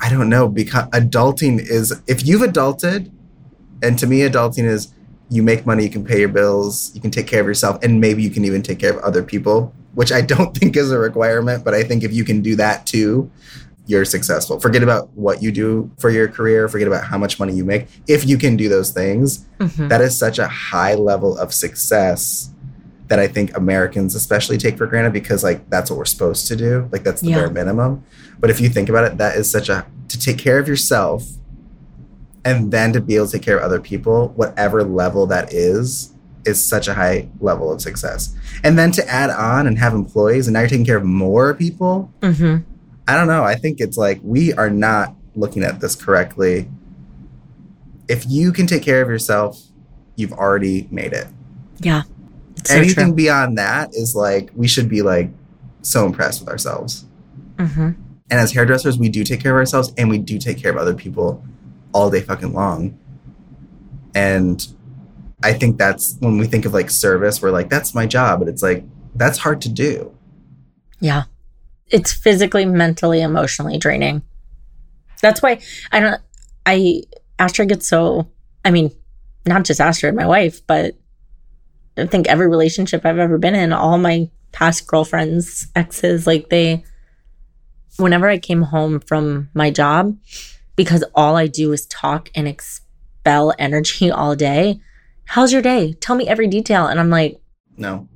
i 0.00 0.08
don't 0.08 0.30
know 0.30 0.48
because 0.48 0.88
adulting 0.90 1.60
is 1.60 1.92
if 2.06 2.26
you've 2.26 2.40
adulted 2.40 3.10
and 3.82 3.98
to 3.98 4.06
me 4.06 4.20
adulting 4.20 4.64
is 4.64 4.94
you 5.28 5.42
make 5.42 5.66
money 5.66 5.84
you 5.84 5.90
can 5.90 6.04
pay 6.04 6.20
your 6.20 6.28
bills 6.30 6.90
you 6.94 7.02
can 7.02 7.10
take 7.10 7.26
care 7.26 7.40
of 7.42 7.46
yourself 7.46 7.78
and 7.82 8.00
maybe 8.00 8.22
you 8.22 8.30
can 8.30 8.46
even 8.46 8.62
take 8.62 8.78
care 8.78 8.96
of 8.96 8.98
other 9.04 9.22
people 9.22 9.74
which 9.94 10.10
i 10.10 10.22
don't 10.22 10.56
think 10.56 10.74
is 10.74 10.90
a 10.90 10.98
requirement 10.98 11.62
but 11.64 11.74
i 11.74 11.82
think 11.82 12.02
if 12.02 12.12
you 12.14 12.24
can 12.24 12.40
do 12.40 12.56
that 12.56 12.86
too 12.86 13.30
you're 13.90 14.04
successful. 14.04 14.60
Forget 14.60 14.82
about 14.84 15.10
what 15.16 15.42
you 15.42 15.50
do 15.50 15.90
for 15.98 16.10
your 16.10 16.28
career, 16.28 16.68
forget 16.68 16.86
about 16.86 17.02
how 17.04 17.18
much 17.18 17.38
money 17.40 17.52
you 17.52 17.64
make. 17.64 17.88
If 18.06 18.24
you 18.26 18.38
can 18.38 18.56
do 18.56 18.68
those 18.68 18.90
things, 18.90 19.46
Mhm. 19.58 19.88
that 19.88 20.00
is 20.00 20.16
such 20.16 20.38
a 20.38 20.46
high 20.46 20.94
level 20.94 21.36
of 21.36 21.52
success 21.52 22.50
that 23.08 23.18
I 23.18 23.26
think 23.26 23.56
Americans 23.56 24.14
especially 24.14 24.56
take 24.56 24.78
for 24.78 24.86
granted 24.86 25.12
because 25.12 25.42
like 25.42 25.68
that's 25.68 25.90
what 25.90 25.98
we're 25.98 26.04
supposed 26.04 26.46
to 26.46 26.54
do. 26.56 26.88
Like 26.92 27.02
that's 27.02 27.20
the 27.20 27.30
Yeah. 27.30 27.38
bare 27.40 27.50
minimum. 27.50 28.02
But 28.38 28.50
if 28.50 28.60
you 28.60 28.68
think 28.68 28.88
about 28.88 29.04
it, 29.04 29.18
that 29.18 29.36
is 29.36 29.50
such 29.50 29.68
a 29.68 29.84
to 30.06 30.18
take 30.18 30.38
care 30.38 30.58
of 30.60 30.68
yourself 30.68 31.24
and 32.44 32.70
then 32.70 32.92
to 32.92 33.00
be 33.00 33.16
able 33.16 33.26
to 33.26 33.32
take 33.32 33.42
care 33.42 33.58
of 33.58 33.64
other 33.64 33.80
people, 33.80 34.32
whatever 34.36 34.82
level 34.84 35.26
that 35.26 35.52
is, 35.52 36.10
is 36.46 36.64
such 36.64 36.88
a 36.88 36.94
high 36.94 37.28
level 37.40 37.70
of 37.72 37.82
success. 37.82 38.32
And 38.64 38.78
then 38.78 38.92
to 38.92 39.06
add 39.08 39.28
on 39.30 39.66
and 39.66 39.78
have 39.78 39.92
employees 39.92 40.46
and 40.46 40.54
now 40.54 40.60
you're 40.60 40.68
taking 40.70 40.86
care 40.86 40.96
of 40.96 41.04
more 41.04 41.52
people. 41.54 42.10
Mhm. 42.22 42.62
I 43.08 43.16
don't 43.16 43.26
know. 43.26 43.42
I 43.42 43.54
think 43.56 43.80
it's 43.80 43.96
like 43.96 44.20
we 44.22 44.52
are 44.54 44.70
not 44.70 45.14
looking 45.34 45.62
at 45.62 45.80
this 45.80 45.94
correctly. 45.96 46.68
If 48.08 48.24
you 48.28 48.52
can 48.52 48.66
take 48.66 48.82
care 48.82 49.02
of 49.02 49.08
yourself, 49.08 49.60
you've 50.16 50.32
already 50.32 50.88
made 50.90 51.12
it. 51.12 51.26
Yeah. 51.78 52.02
So 52.64 52.74
Anything 52.74 53.06
true. 53.06 53.14
beyond 53.14 53.58
that 53.58 53.94
is 53.94 54.14
like 54.14 54.50
we 54.54 54.68
should 54.68 54.88
be 54.88 55.02
like 55.02 55.30
so 55.82 56.04
impressed 56.06 56.40
with 56.40 56.48
ourselves. 56.48 57.04
Mhm. 57.56 57.94
And 58.30 58.40
as 58.40 58.52
hairdressers, 58.52 58.98
we 58.98 59.08
do 59.08 59.24
take 59.24 59.40
care 59.40 59.52
of 59.52 59.56
ourselves 59.56 59.92
and 59.96 60.08
we 60.08 60.18
do 60.18 60.38
take 60.38 60.58
care 60.58 60.70
of 60.70 60.76
other 60.76 60.94
people 60.94 61.42
all 61.92 62.10
day 62.10 62.20
fucking 62.20 62.52
long. 62.52 62.96
And 64.14 64.64
I 65.42 65.52
think 65.52 65.78
that's 65.78 66.16
when 66.20 66.38
we 66.38 66.46
think 66.46 66.64
of 66.64 66.72
like 66.74 66.90
service, 66.90 67.40
we're 67.40 67.50
like, 67.50 67.70
that's 67.70 67.94
my 67.94 68.06
job. 68.06 68.40
But 68.40 68.48
it's 68.48 68.62
like, 68.62 68.84
that's 69.14 69.38
hard 69.38 69.60
to 69.62 69.68
do. 69.68 70.12
Yeah. 71.00 71.24
It's 71.90 72.12
physically, 72.12 72.64
mentally, 72.66 73.20
emotionally 73.20 73.78
draining. 73.78 74.22
That's 75.20 75.42
why 75.42 75.60
I 75.92 76.00
don't, 76.00 76.20
I, 76.66 77.02
Astrid 77.38 77.68
gets 77.68 77.88
so, 77.88 78.30
I 78.64 78.70
mean, 78.70 78.90
not 79.46 79.64
just 79.64 79.80
Astrid, 79.80 80.14
my 80.14 80.26
wife, 80.26 80.66
but 80.66 80.94
I 81.96 82.06
think 82.06 82.28
every 82.28 82.48
relationship 82.48 83.04
I've 83.04 83.18
ever 83.18 83.38
been 83.38 83.54
in, 83.54 83.72
all 83.72 83.98
my 83.98 84.30
past 84.52 84.86
girlfriends, 84.86 85.66
exes, 85.74 86.26
like 86.26 86.48
they, 86.48 86.84
whenever 87.96 88.28
I 88.28 88.38
came 88.38 88.62
home 88.62 89.00
from 89.00 89.50
my 89.54 89.70
job, 89.70 90.16
because 90.76 91.04
all 91.14 91.36
I 91.36 91.46
do 91.46 91.72
is 91.72 91.86
talk 91.86 92.30
and 92.34 92.48
expel 92.48 93.54
energy 93.58 94.10
all 94.10 94.34
day. 94.34 94.80
How's 95.24 95.52
your 95.52 95.62
day? 95.62 95.92
Tell 95.94 96.16
me 96.16 96.28
every 96.28 96.46
detail. 96.46 96.86
And 96.86 96.98
I'm 96.98 97.10
like, 97.10 97.40
No. 97.76 98.08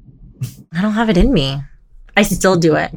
I 0.73 0.83
don't 0.83 0.93
have 0.93 1.11
it 1.11 1.16
in 1.16 1.33
me. 1.33 1.62
I 2.16 2.23
still 2.23 2.57
do 2.57 2.75
it. 2.76 2.93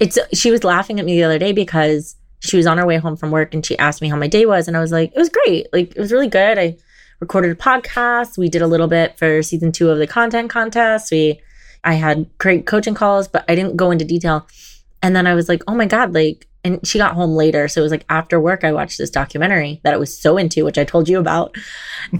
It's 0.00 0.18
she 0.34 0.50
was 0.50 0.64
laughing 0.64 0.98
at 0.98 1.06
me 1.06 1.14
the 1.16 1.24
other 1.24 1.38
day 1.38 1.52
because 1.52 2.16
she 2.40 2.56
was 2.56 2.66
on 2.66 2.78
her 2.78 2.86
way 2.86 2.96
home 2.96 3.16
from 3.16 3.30
work 3.30 3.54
and 3.54 3.64
she 3.64 3.78
asked 3.78 4.00
me 4.00 4.08
how 4.08 4.16
my 4.16 4.26
day 4.26 4.46
was 4.46 4.66
and 4.66 4.76
I 4.76 4.80
was 4.80 4.92
like, 4.92 5.12
it 5.14 5.18
was 5.18 5.28
great. 5.28 5.66
Like 5.72 5.90
it 5.94 5.98
was 5.98 6.10
really 6.10 6.28
good. 6.28 6.58
I 6.58 6.76
recorded 7.20 7.50
a 7.50 7.54
podcast. 7.54 8.38
We 8.38 8.48
did 8.48 8.62
a 8.62 8.66
little 8.66 8.88
bit 8.88 9.18
for 9.18 9.42
season 9.42 9.72
2 9.72 9.90
of 9.90 9.98
the 9.98 10.06
content 10.06 10.50
contest. 10.50 11.10
We 11.12 11.40
I 11.84 11.94
had 11.94 12.26
great 12.38 12.66
coaching 12.66 12.94
calls, 12.94 13.28
but 13.28 13.44
I 13.48 13.54
didn't 13.54 13.76
go 13.76 13.90
into 13.90 14.04
detail. 14.04 14.46
And 15.02 15.16
then 15.16 15.26
I 15.26 15.34
was 15.34 15.48
like, 15.48 15.62
"Oh 15.66 15.74
my 15.74 15.86
god, 15.86 16.12
like 16.12 16.46
and 16.64 16.86
she 16.86 16.98
got 16.98 17.14
home 17.14 17.30
later. 17.30 17.68
So 17.68 17.80
it 17.80 17.84
was 17.84 17.92
like 17.92 18.04
after 18.08 18.40
work 18.40 18.64
I 18.64 18.72
watched 18.72 18.98
this 18.98 19.10
documentary 19.10 19.80
that 19.82 19.94
I 19.94 19.96
was 19.96 20.16
so 20.16 20.36
into, 20.36 20.64
which 20.64 20.78
I 20.78 20.84
told 20.84 21.08
you 21.08 21.18
about. 21.18 21.56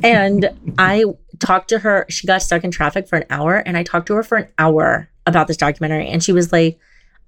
And 0.03 0.51
I 0.79 1.05
talked 1.39 1.69
to 1.71 1.79
her. 1.81 2.07
She 2.09 2.27
got 2.27 2.43
stuck 2.43 2.65
in 2.65 2.71
traffic 2.71 3.09
for 3.09 3.17
an 3.17 3.27
hour, 3.31 3.57
and 3.57 3.77
I 3.77 3.83
talked 3.83 4.07
to 4.07 4.15
her 4.15 4.23
for 4.23 4.39
an 4.39 4.49
hour 4.59 5.09
about 5.27 5.47
this 5.47 5.57
documentary. 5.57 6.09
And 6.09 6.23
she 6.23 6.33
was 6.33 6.53
like, 6.53 6.79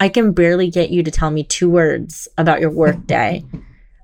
I 0.03 0.09
can 0.09 0.33
barely 0.33 0.69
get 0.69 0.91
you 0.91 1.05
to 1.05 1.13
tell 1.13 1.31
me 1.31 1.45
two 1.45 1.71
words 1.71 2.27
about 2.37 2.61
your 2.61 2.71
work 2.71 3.07
day, 3.07 3.45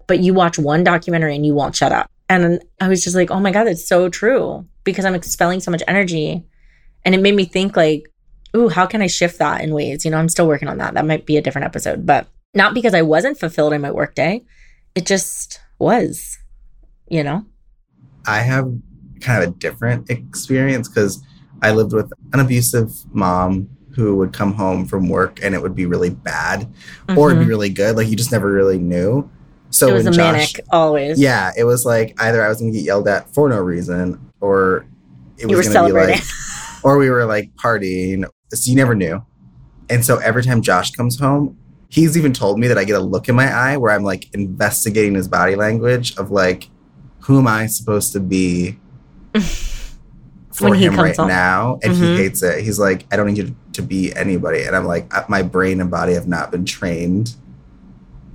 but 0.07 0.21
you 0.21 0.33
watch 0.33 0.57
one 0.57 0.85
documentary 0.85 1.35
and 1.35 1.45
you 1.45 1.55
won't 1.55 1.75
shut 1.75 1.91
up. 1.91 2.09
And 2.29 2.63
I 2.81 2.87
was 2.87 3.03
just 3.03 3.17
like, 3.17 3.33
oh 3.33 3.41
my 3.41 3.51
God, 3.51 3.65
that's 3.65 3.85
so 3.85 4.09
true 4.09 4.65
because 4.85 5.05
I'm 5.05 5.17
expelling 5.17 5.59
so 5.59 5.73
much 5.73 5.83
energy. 5.89 6.45
And 7.05 7.17
it 7.17 7.21
made 7.21 7.35
me 7.35 7.47
think, 7.47 7.77
like, 7.77 8.13
ooh, 8.55 8.69
how 8.69 8.87
can 8.87 9.03
I 9.03 9.09
shift 9.09 9.41
that 9.41 9.61
in 9.61 9.75
ways? 9.75 10.05
You 10.05 10.13
know, 10.13 10.19
I'm 10.19 10.29
still 10.29 10.47
working 10.47 10.69
on 10.69 10.79
that. 10.79 10.95
That 10.95 11.05
might 11.05 11.27
be 11.27 11.37
a 11.37 11.43
different 11.43 11.67
episode, 11.67 12.07
but 12.07 12.29
not 12.55 12.75
because 12.75 12.95
I 12.95 13.03
wasn't 13.03 13.41
fulfilled 13.41 13.73
in 13.73 13.81
my 13.81 13.91
workday. 13.91 14.45
It 14.95 15.05
just 15.05 15.61
was, 15.81 16.39
you 17.09 17.25
know? 17.25 17.45
I 18.25 18.39
have 18.39 18.73
kind 19.21 19.43
of 19.43 19.49
a 19.49 19.53
different 19.53 20.11
experience 20.11 20.87
because 20.87 21.21
I 21.61 21.73
lived 21.73 21.93
with 21.93 22.13
an 22.33 22.39
abusive 22.39 22.93
mom 23.13 23.69
who 23.99 24.15
would 24.15 24.33
come 24.33 24.53
home 24.55 24.87
from 24.87 25.09
work 25.09 25.41
and 25.43 25.57
it 25.57 25.61
would 25.61 25.75
be 25.75 25.85
really 25.85 26.11
bad 26.11 26.69
or 27.17 27.31
it'd 27.33 27.41
be 27.41 27.45
Mhm. 27.47 27.49
really 27.49 27.69
good. 27.69 27.97
Like 27.97 28.07
you 28.09 28.15
just 28.15 28.31
never 28.31 28.49
really 28.53 28.79
knew. 28.79 29.29
So 29.71 29.89
it 29.89 29.93
was 29.95 30.07
a 30.07 30.11
Josh, 30.13 30.17
manic 30.55 30.61
always. 30.71 31.19
yeah, 31.19 31.51
it 31.57 31.65
was 31.65 31.85
like 31.85 32.15
either 32.23 32.41
I 32.45 32.49
was 32.49 32.61
gonna 32.61 32.71
get 32.71 32.85
yelled 32.85 33.09
at 33.09 33.35
for 33.35 33.49
no 33.49 33.59
reason 33.61 34.19
or 34.41 34.87
it 35.37 35.47
was 35.47 35.69
gonna 35.69 35.87
be 35.89 35.93
like, 35.93 36.23
or 36.85 36.97
we 36.97 37.11
were 37.11 37.25
like 37.25 37.51
partying. 37.57 38.25
So 38.55 38.71
you 38.71 38.77
never 38.77 38.95
knew. 38.95 39.21
And 39.91 40.05
so 40.05 40.19
every 40.19 40.45
time 40.45 40.63
Josh 40.63 40.93
comes 40.93 41.19
home, 41.19 41.57
he's 41.89 42.17
even 42.17 42.33
told 42.33 42.61
me 42.61 42.69
that 42.69 42.79
I 42.79 42.85
get 42.85 42.95
a 42.97 43.01
look 43.03 43.29
in 43.29 43.35
my 43.35 43.53
eye 43.53 43.77
where 43.79 43.91
I'm 43.93 44.05
like 44.05 44.33
investigating 44.33 45.17
his 45.17 45.27
body 45.27 45.57
language 45.57 46.17
of 46.19 46.31
like, 46.31 46.69
who 47.23 47.39
am 47.41 47.49
I 47.49 47.67
supposed 47.67 48.13
to 48.13 48.21
be 48.21 48.79
for 50.53 50.71
When 50.71 50.79
he 50.79 50.85
him 50.87 50.97
right 50.97 51.17
home. 51.17 51.29
now? 51.29 51.79
And 51.83 51.93
Mhm. 51.95 51.97
he 52.01 52.17
hates 52.17 52.43
it. 52.43 52.63
He's 52.65 52.79
like, 52.79 53.07
I 53.13 53.17
don't 53.17 53.27
need 53.27 53.39
you 53.39 53.45
to 53.49 53.55
be 53.83 54.14
anybody. 54.14 54.62
And 54.62 54.75
I'm 54.77 54.85
like, 54.87 55.12
uh, 55.17 55.25
my 55.29 55.43
brain 55.43 55.81
and 55.81 55.91
body 55.91 56.14
have 56.14 56.29
not 56.29 56.51
been 56.51 56.64
trained 56.64 57.35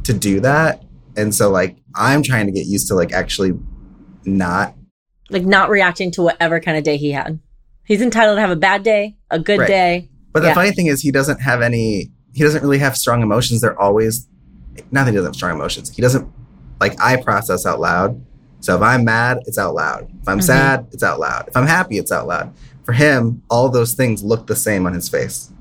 to 0.03 0.13
do 0.13 0.39
that. 0.41 0.83
And 1.15 1.33
so 1.33 1.49
like 1.49 1.77
I'm 1.95 2.23
trying 2.23 2.45
to 2.47 2.51
get 2.51 2.65
used 2.65 2.87
to 2.89 2.95
like 2.95 3.11
actually 3.13 3.53
not 4.25 4.75
like 5.29 5.43
not 5.45 5.69
reacting 5.69 6.11
to 6.11 6.21
whatever 6.21 6.59
kind 6.59 6.77
of 6.77 6.83
day 6.83 6.97
he 6.97 7.11
had. 7.11 7.39
He's 7.85 8.01
entitled 8.01 8.37
to 8.37 8.41
have 8.41 8.51
a 8.51 8.55
bad 8.55 8.83
day, 8.83 9.17
a 9.29 9.39
good 9.39 9.59
Right. 9.59 9.67
day. 9.67 10.09
But 10.31 10.41
the 10.41 10.47
Yeah. 10.47 10.53
funny 10.53 10.71
thing 10.71 10.87
is, 10.87 11.01
he 11.01 11.11
doesn't 11.11 11.41
have 11.41 11.61
any. 11.61 12.11
He 12.33 12.43
doesn't 12.43 12.61
really 12.63 12.79
have 12.79 12.97
strong 12.97 13.21
emotions. 13.21 13.61
They're 13.61 13.79
always. 13.79 14.27
Not 14.91 15.03
that 15.05 15.11
he 15.11 15.15
doesn't 15.17 15.29
have 15.29 15.35
strong 15.35 15.53
emotions. 15.55 15.89
He 15.95 16.01
doesn't 16.01 16.27
like. 16.81 16.99
I 16.99 17.17
process 17.17 17.65
out 17.65 17.79
loud. 17.79 18.19
So 18.61 18.75
if 18.75 18.81
I'm 18.81 19.03
mad, 19.03 19.39
it's 19.45 19.57
out 19.57 19.75
loud. 19.75 20.07
If 20.21 20.27
I'm 20.27 20.39
Mhm. 20.39 20.43
sad, 20.43 20.87
it's 20.91 21.03
out 21.03 21.19
loud. 21.19 21.45
If 21.49 21.57
I'm 21.57 21.67
happy, 21.67 21.97
it's 21.97 22.11
out 22.11 22.27
loud. 22.27 22.51
For 22.85 22.93
him, 22.93 23.41
all 23.49 23.69
those 23.69 23.93
things 23.93 24.23
look 24.23 24.47
the 24.47 24.55
same 24.55 24.85
on 24.85 24.93
his 24.93 25.07
face, 25.09 25.51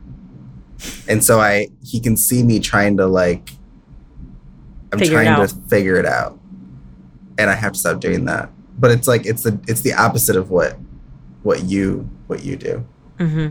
and 1.09 1.23
so 1.23 1.41
I 1.41 1.69
he 1.85 2.01
can 2.01 2.17
see 2.17 2.43
me 2.43 2.59
trying 2.61 2.97
to 2.97 3.07
like. 3.07 3.51
I'm 4.93 4.99
Figure 4.99 5.23
trying 5.23 5.49
to 5.49 5.55
figure 5.69 5.97
it 5.97 6.05
out, 6.05 6.39
and 7.39 7.49
I 7.49 7.55
have 7.55 7.73
to 7.73 7.79
stop 7.79 8.01
doing 8.01 8.25
that. 8.27 8.51
But 8.79 8.91
it's 8.91 9.07
like 9.09 9.25
it's 9.25 9.45
the 9.45 9.59
it's 9.69 9.81
the 9.83 9.95
opposite 9.95 10.37
of 10.37 10.51
what 10.51 10.77
what 11.43 11.65
you 11.65 12.09
what 12.27 12.45
you 12.45 12.57
do 12.57 12.85
hmm 13.19 13.49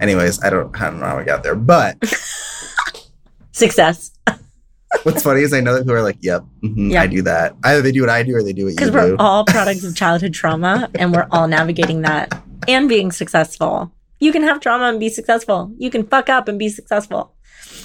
anyways 0.00 0.42
i 0.42 0.50
don't 0.50 0.74
i 0.80 0.90
don't 0.90 0.98
know 0.98 1.06
how 1.06 1.16
we 1.16 1.24
got 1.24 1.42
there 1.44 1.54
but 1.54 1.96
Success. 3.52 4.12
what's 5.04 5.22
funny 5.22 5.42
is 5.42 5.52
i 5.52 5.60
know 5.60 5.74
that 5.74 5.84
who 5.86 5.92
are 5.92 6.02
like 6.02 6.16
yep 6.20 6.42
mhm, 6.62 6.90
Yeah. 6.92 7.02
i 7.02 7.06
do 7.06 7.22
that 7.22 7.54
either 7.64 7.82
they 7.82 7.92
do 7.92 8.00
what 8.00 8.10
i 8.10 8.22
do 8.22 8.34
or 8.34 8.42
they 8.42 8.52
do 8.52 8.64
what 8.64 8.70
you 8.70 8.76
Because 8.76 8.90
we're 8.90 9.14
all 9.18 9.44
products 9.44 9.84
of 9.84 9.94
childhood 9.94 10.34
trauma 10.34 10.90
and 10.94 11.12
we're 11.12 11.26
all 11.30 11.46
navigating 11.46 12.02
that 12.02 12.42
and 12.68 12.88
being 12.88 13.12
successful. 13.12 13.92
You 14.18 14.32
can 14.32 14.42
have 14.42 14.60
trauma 14.60 14.84
and 14.84 15.00
be 15.00 15.08
successful. 15.08 15.72
You 15.78 15.90
can 15.90 16.06
fuck 16.06 16.28
up 16.28 16.46
and 16.48 16.58
be 16.58 16.68
successful. 16.68 17.34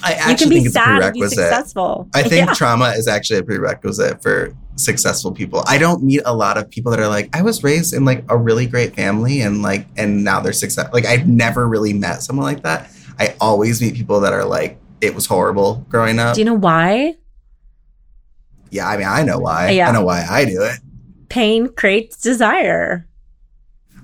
i 0.03 0.09
You 0.11 0.15
can 0.17 0.31
actually 0.31 0.49
be 0.49 0.55
think 0.55 0.65
it's 0.67 0.75
a 0.75 0.79
sad 0.79 1.01
and 1.03 1.13
be 1.13 1.19
prerequisite 1.19 1.37
successful. 1.45 2.09
i 2.13 2.23
think 2.23 2.47
Yeah. 2.47 2.53
trauma 2.53 2.89
is 2.97 3.07
actually 3.07 3.39
a 3.39 3.43
prerequisite 3.43 4.21
for 4.21 4.53
successful 4.77 5.31
people 5.31 5.63
i 5.67 5.77
don't 5.77 6.03
meet 6.03 6.21
a 6.25 6.35
lot 6.35 6.57
of 6.57 6.69
people 6.69 6.89
that 6.91 6.99
are 6.99 7.07
like 7.07 7.29
i 7.33 7.41
was 7.41 7.63
raised 7.63 7.93
in 7.93 8.03
like 8.03 8.23
a 8.29 8.37
really 8.37 8.65
great 8.65 8.93
family 8.95 9.39
and 9.41 9.61
like 9.61 9.85
and 9.95 10.23
now 10.23 10.39
they're 10.41 10.51
successful. 10.65 10.91
like 10.93 11.05
i've 11.05 11.27
never 11.27 11.67
really 11.67 11.93
met 11.93 12.21
someone 12.23 12.45
like 12.45 12.63
that 12.63 12.89
i 13.19 13.33
always 13.39 13.79
meet 13.81 13.93
people 13.95 14.19
that 14.19 14.33
are 14.33 14.43
like 14.43 14.77
it 15.01 15.13
was 15.15 15.25
horrible 15.27 15.85
growing 15.87 16.19
up 16.19 16.35
Do 16.35 16.41
you 16.41 16.45
know 16.45 16.53
why? 16.69 17.15
yeah 18.71 18.87
i 18.89 18.97
mean 18.97 19.07
i 19.07 19.23
know 19.23 19.39
why 19.39 19.69
Yeah. 19.69 19.89
i 19.89 19.91
know 19.93 20.03
why 20.03 20.25
i 20.29 20.43
do 20.45 20.61
it 20.63 20.79
Pain 21.29 21.67
creates 21.69 22.17
desire. 22.21 23.07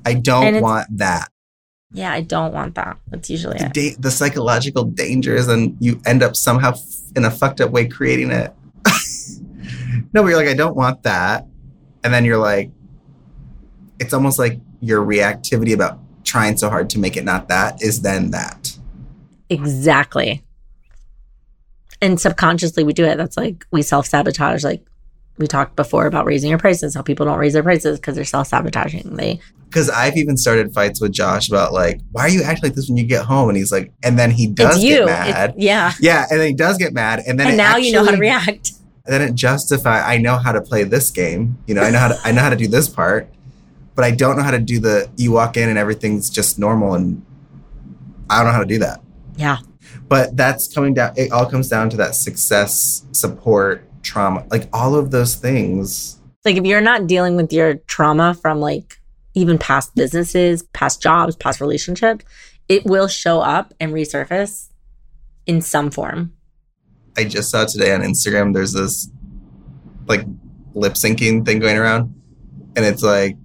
I 0.06 0.14
don't 0.14 0.62
want 0.62 0.88
that 0.98 1.30
Yeah, 1.94 2.14
I 2.14 2.22
don't 2.22 2.54
want 2.54 2.76
that. 2.76 2.98
That's 3.10 3.30
usually 3.30 3.58
the, 3.58 3.66
it. 3.66 3.74
da- 3.74 3.96
the 4.00 4.12
psychological 4.12 4.86
dangers 4.86 5.48
and 5.50 5.76
you 5.82 6.00
end 6.06 6.24
up 6.24 6.36
somehow 6.38 6.72
f- 6.72 6.80
in 7.18 7.26
a 7.26 7.30
fucked 7.32 7.60
up 7.60 7.72
way 7.72 7.86
creating 7.86 8.32
it. 8.32 8.54
no, 10.14 10.22
but 10.24 10.30
you're 10.30 10.38
like, 10.38 10.48
I 10.48 10.54
don't 10.54 10.76
want 10.78 11.04
that. 11.04 11.48
And 12.04 12.14
then 12.14 12.24
you're 12.24 12.38
like, 12.38 12.72
it's 14.00 14.14
almost 14.14 14.40
like 14.40 14.60
your 14.80 15.06
reactivity 15.06 15.74
about 15.74 16.00
trying 16.24 16.56
so 16.56 16.70
hard 16.70 16.90
to 16.92 16.98
make 17.00 17.18
it 17.18 17.26
not 17.26 17.50
that 17.50 17.82
is 17.84 18.02
then 18.04 18.32
that. 18.32 18.72
Exactly. 19.50 20.44
And 22.02 22.20
subconsciously 22.22 22.86
we 22.86 22.94
do 22.94 23.04
it. 23.06 23.18
That's 23.18 23.36
like 23.36 23.66
we 23.70 23.82
self 23.82 24.08
sabotage. 24.08 24.64
Like 24.64 24.86
we 25.38 25.48
talked 25.48 25.76
before 25.76 26.06
about 26.06 26.26
raising 26.26 26.50
your 26.50 26.60
prices, 26.60 26.96
how 26.96 27.02
people 27.02 27.26
don't 27.26 27.40
raise 27.40 27.54
their 27.54 27.64
prices 27.64 28.00
because 28.00 28.16
they're 28.16 28.26
self 28.26 28.48
sabotaging. 28.48 29.16
They 29.16 29.40
Because 29.66 29.90
I've 29.90 30.18
even 30.18 30.38
started 30.38 30.74
fights 30.74 31.02
with 31.02 31.12
Josh 31.12 31.50
about 31.50 31.74
like, 31.74 32.00
why 32.12 32.24
are 32.24 32.30
you 32.30 32.44
acting 32.44 32.70
like 32.70 32.76
this 32.76 32.90
when 32.90 32.98
you 32.98 33.06
get 33.06 33.26
home? 33.26 33.50
And 33.50 33.58
he's 33.58 33.72
like, 33.72 33.92
and 34.04 34.20
then 34.20 34.32
he 34.32 34.48
does 34.48 34.76
it's 34.76 34.84
you. 34.84 34.98
get 34.98 35.06
mad. 35.06 35.50
It's- 35.50 35.54
yeah. 35.58 35.94
yeah, 36.00 36.26
and 36.30 36.40
then 36.40 36.48
he 36.48 36.54
does 36.54 36.78
get 36.78 36.94
mad, 36.94 37.24
and 37.26 37.40
then 37.40 37.48
And 37.48 37.58
now 37.58 37.78
you 37.78 37.92
know 37.92 38.04
how 38.04 38.12
to 38.12 38.18
react. 38.18 38.72
Then 39.06 39.22
it 39.22 39.34
justify. 39.34 40.00
I 40.02 40.18
know 40.18 40.38
how 40.38 40.52
to 40.52 40.62
play 40.62 40.84
this 40.84 41.10
game. 41.10 41.58
You 41.66 41.74
know, 41.74 41.82
I 41.82 41.90
know 41.90 41.98
how 42.00 42.10
to. 42.10 42.20
I 42.24 42.32
know 42.32 42.42
how 42.42 42.52
to 42.52 42.56
do 42.56 42.68
this 42.68 42.88
part, 42.88 43.34
but 43.96 44.06
I 44.06 44.12
don't 44.12 44.38
know 44.38 44.44
how 44.44 44.52
to 44.52 44.60
do 44.60 44.80
the. 44.80 45.10
You 45.18 45.32
walk 45.32 45.58
in 45.58 45.70
and 45.70 45.78
everything's 45.78 46.30
just 46.30 46.60
normal, 46.60 46.94
and 46.94 47.26
I 48.30 48.38
don't 48.38 48.48
know 48.48 48.54
how 48.54 48.60
to 48.60 48.66
do 48.66 48.80
that. 48.80 49.02
Yeah. 49.38 49.58
But 50.08 50.38
that's 50.38 50.68
coming 50.74 50.94
down. 50.94 51.14
It 51.18 51.32
all 51.32 51.50
comes 51.50 51.68
down 51.68 51.90
to 51.90 51.98
that 51.98 52.16
success, 52.16 53.06
support, 53.12 53.90
trauma, 54.12 54.46
like 54.52 54.68
all 54.74 54.96
of 54.96 55.12
those 55.12 55.36
things. 55.36 56.20
Like 56.44 56.58
if 56.58 56.66
you're 56.66 56.82
not 56.82 57.08
dealing 57.08 57.36
with 57.36 57.54
your 57.54 57.76
trauma 57.88 58.34
from 58.34 58.60
like 58.60 59.00
even 59.34 59.58
past 59.58 59.96
businesses, 59.96 60.64
past 60.74 61.02
jobs, 61.02 61.36
past 61.36 61.62
relationships, 61.62 62.26
it 62.68 62.86
will 62.86 63.08
show 63.08 63.40
up 63.40 63.74
and 63.80 63.94
resurface 63.94 64.70
in 65.46 65.62
some 65.62 65.92
form. 65.92 66.34
I 67.18 67.24
just 67.24 67.50
saw 67.52 67.66
today 67.66 67.94
on 67.94 68.02
Instagram. 68.02 68.54
There's 68.54 68.74
this 68.74 69.10
like 70.08 70.26
lip 70.74 70.94
syncing 70.94 71.46
thing 71.46 71.60
going 71.60 71.78
around, 71.78 72.14
and 72.76 72.86
it's 72.86 73.04
like, 73.04 73.38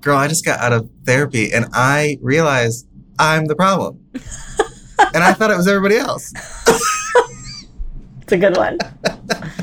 "Girl, 0.00 0.16
I 0.16 0.28
just 0.28 0.44
got 0.44 0.60
out 0.60 0.72
of 0.72 0.88
therapy, 1.04 1.52
and 1.52 1.66
I 1.72 2.18
realized 2.20 2.86
I'm 3.18 3.46
the 3.46 3.56
problem." 3.56 4.00
and 5.14 5.22
I 5.24 5.32
thought 5.32 5.50
it 5.50 5.56
was 5.56 5.68
everybody 5.68 5.96
else, 5.96 6.32
It's 8.22 8.32
a 8.32 8.38
good 8.38 8.56
one. 8.56 8.78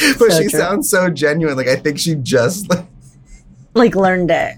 but 0.18 0.32
So 0.32 0.42
she 0.42 0.48
true. 0.48 0.58
sounds 0.58 0.90
so 0.90 1.10
genuine. 1.10 1.56
Like 1.56 1.68
I 1.68 1.76
think 1.76 1.98
she 1.98 2.14
just. 2.14 2.68
Like, 2.70 2.86
like 3.74 3.94
learned 3.94 4.30
it. 4.30 4.56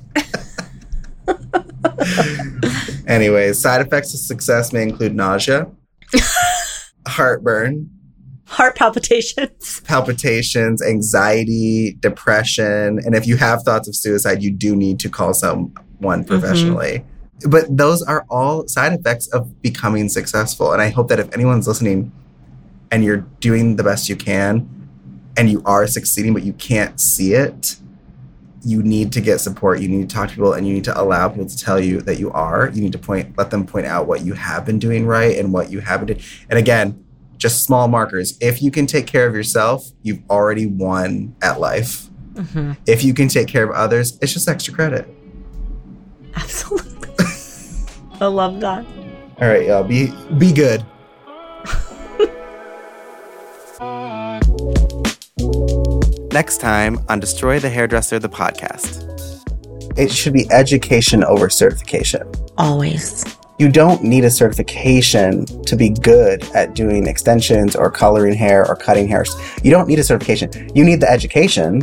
Anyways, 3.06 3.58
side 3.58 3.80
effects 3.80 4.14
of 4.14 4.20
success 4.20 4.72
may 4.72 4.82
include 4.82 5.14
nausea, 5.14 5.70
heartburn, 7.06 7.90
Heart 8.46 8.76
palpitations. 8.76 9.80
palpitations, 9.80 10.82
anxiety, 10.82 11.96
depression, 12.00 13.00
and 13.04 13.14
if 13.14 13.26
you 13.26 13.36
have 13.36 13.62
thoughts 13.62 13.88
of 13.88 13.96
suicide, 13.96 14.42
you 14.42 14.50
do 14.50 14.76
need 14.76 15.00
to 15.00 15.08
call 15.08 15.34
someone 15.34 15.72
mm-hmm. 16.00 16.24
professionally. 16.24 17.04
But 17.48 17.76
those 17.76 18.02
are 18.02 18.24
all 18.30 18.68
side 18.68 18.92
effects 18.92 19.26
of 19.28 19.60
becoming 19.62 20.08
successful. 20.08 20.72
And 20.72 20.80
I 20.80 20.90
hope 20.90 21.08
that 21.08 21.18
if 21.18 21.32
anyone's 21.32 21.66
listening 21.66 22.12
and 22.90 23.02
you're 23.02 23.26
doing 23.40 23.76
the 23.76 23.82
best 23.82 24.08
you 24.08 24.14
can 24.14 24.81
and 25.36 25.50
you 25.50 25.62
are 25.64 25.86
succeeding, 25.86 26.32
but 26.32 26.42
you 26.42 26.52
can't 26.54 27.00
see 27.00 27.34
it, 27.34 27.76
you 28.64 28.82
need 28.82 29.12
to 29.12 29.20
get 29.20 29.40
support. 29.40 29.80
You 29.80 29.88
need 29.88 30.08
to 30.08 30.14
talk 30.14 30.28
to 30.28 30.34
people 30.34 30.52
and 30.52 30.66
you 30.66 30.74
need 30.74 30.84
to 30.84 31.00
allow 31.00 31.28
people 31.28 31.46
to 31.46 31.58
tell 31.58 31.80
you 31.80 32.00
that 32.02 32.18
you 32.18 32.30
are. 32.32 32.70
You 32.72 32.80
need 32.80 32.92
to 32.92 32.98
point, 32.98 33.36
let 33.36 33.50
them 33.50 33.66
point 33.66 33.86
out 33.86 34.06
what 34.06 34.24
you 34.24 34.34
have 34.34 34.64
been 34.64 34.78
doing 34.78 35.04
right 35.06 35.36
and 35.36 35.52
what 35.52 35.70
you 35.70 35.80
haven't. 35.80 36.06
Did. 36.06 36.22
And 36.48 36.58
again, 36.58 37.04
just 37.38 37.64
small 37.64 37.88
markers. 37.88 38.38
If 38.40 38.62
you 38.62 38.70
can 38.70 38.86
take 38.86 39.06
care 39.06 39.26
of 39.26 39.34
yourself, 39.34 39.90
you've 40.02 40.20
already 40.30 40.66
won 40.66 41.34
at 41.42 41.58
life. 41.58 42.08
Mhm. 42.34 42.76
If 42.86 43.02
you 43.02 43.14
can 43.14 43.28
take 43.28 43.48
care 43.48 43.64
of 43.64 43.70
others, 43.72 44.16
it's 44.22 44.32
just 44.32 44.48
extra 44.48 44.72
credit. 44.72 45.08
Absolutely. 46.36 47.08
I 48.20 48.26
love 48.26 48.60
that. 48.60 48.86
All 49.40 49.48
right, 49.48 49.66
y'all. 49.66 49.82
Be 49.82 50.12
be 50.38 50.52
good. 50.52 50.84
Next 56.32 56.62
time 56.62 56.98
on 57.10 57.20
Destroy 57.20 57.58
the 57.58 57.68
Hairdresser, 57.68 58.18
the 58.18 58.28
podcast. 58.28 59.04
It 59.98 60.10
should 60.10 60.32
be 60.32 60.50
education 60.50 61.22
over 61.24 61.50
certification. 61.50 62.22
Always. 62.56 63.26
You 63.58 63.68
don't 63.68 64.02
need 64.02 64.24
a 64.24 64.30
certification 64.30 65.44
to 65.64 65.76
be 65.76 65.90
good 65.90 66.42
at 66.54 66.74
doing 66.74 67.06
extensions 67.06 67.76
or 67.76 67.90
coloring 67.90 68.32
hair 68.32 68.66
or 68.66 68.76
cutting 68.76 69.08
hair. 69.08 69.26
You 69.62 69.70
don't 69.70 69.86
need 69.86 69.98
a 69.98 70.04
certification. 70.04 70.70
You 70.74 70.84
need 70.84 71.00
the 71.02 71.10
education. 71.10 71.82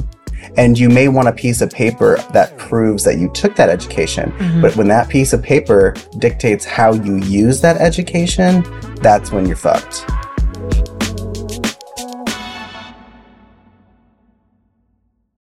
And 0.58 0.80
you 0.80 0.90
may 0.90 1.10
want 1.10 1.28
a 1.28 1.32
piece 1.32 1.62
of 1.62 1.70
paper 1.70 2.18
that 2.34 2.58
proves 2.58 3.04
that 3.04 3.20
you 3.20 3.30
took 3.34 3.56
that 3.58 3.70
education. 3.70 4.34
Mhm. 4.40 4.62
But 4.64 4.76
when 4.76 4.88
that 4.88 5.10
piece 5.10 5.32
of 5.32 5.44
paper 5.44 5.94
dictates 6.18 6.66
how 6.66 6.94
you 6.94 7.18
use 7.18 7.62
that 7.62 7.78
education, 7.78 8.66
that's 9.04 9.32
when 9.32 9.46
you're 9.46 9.56
fucked. 9.56 10.06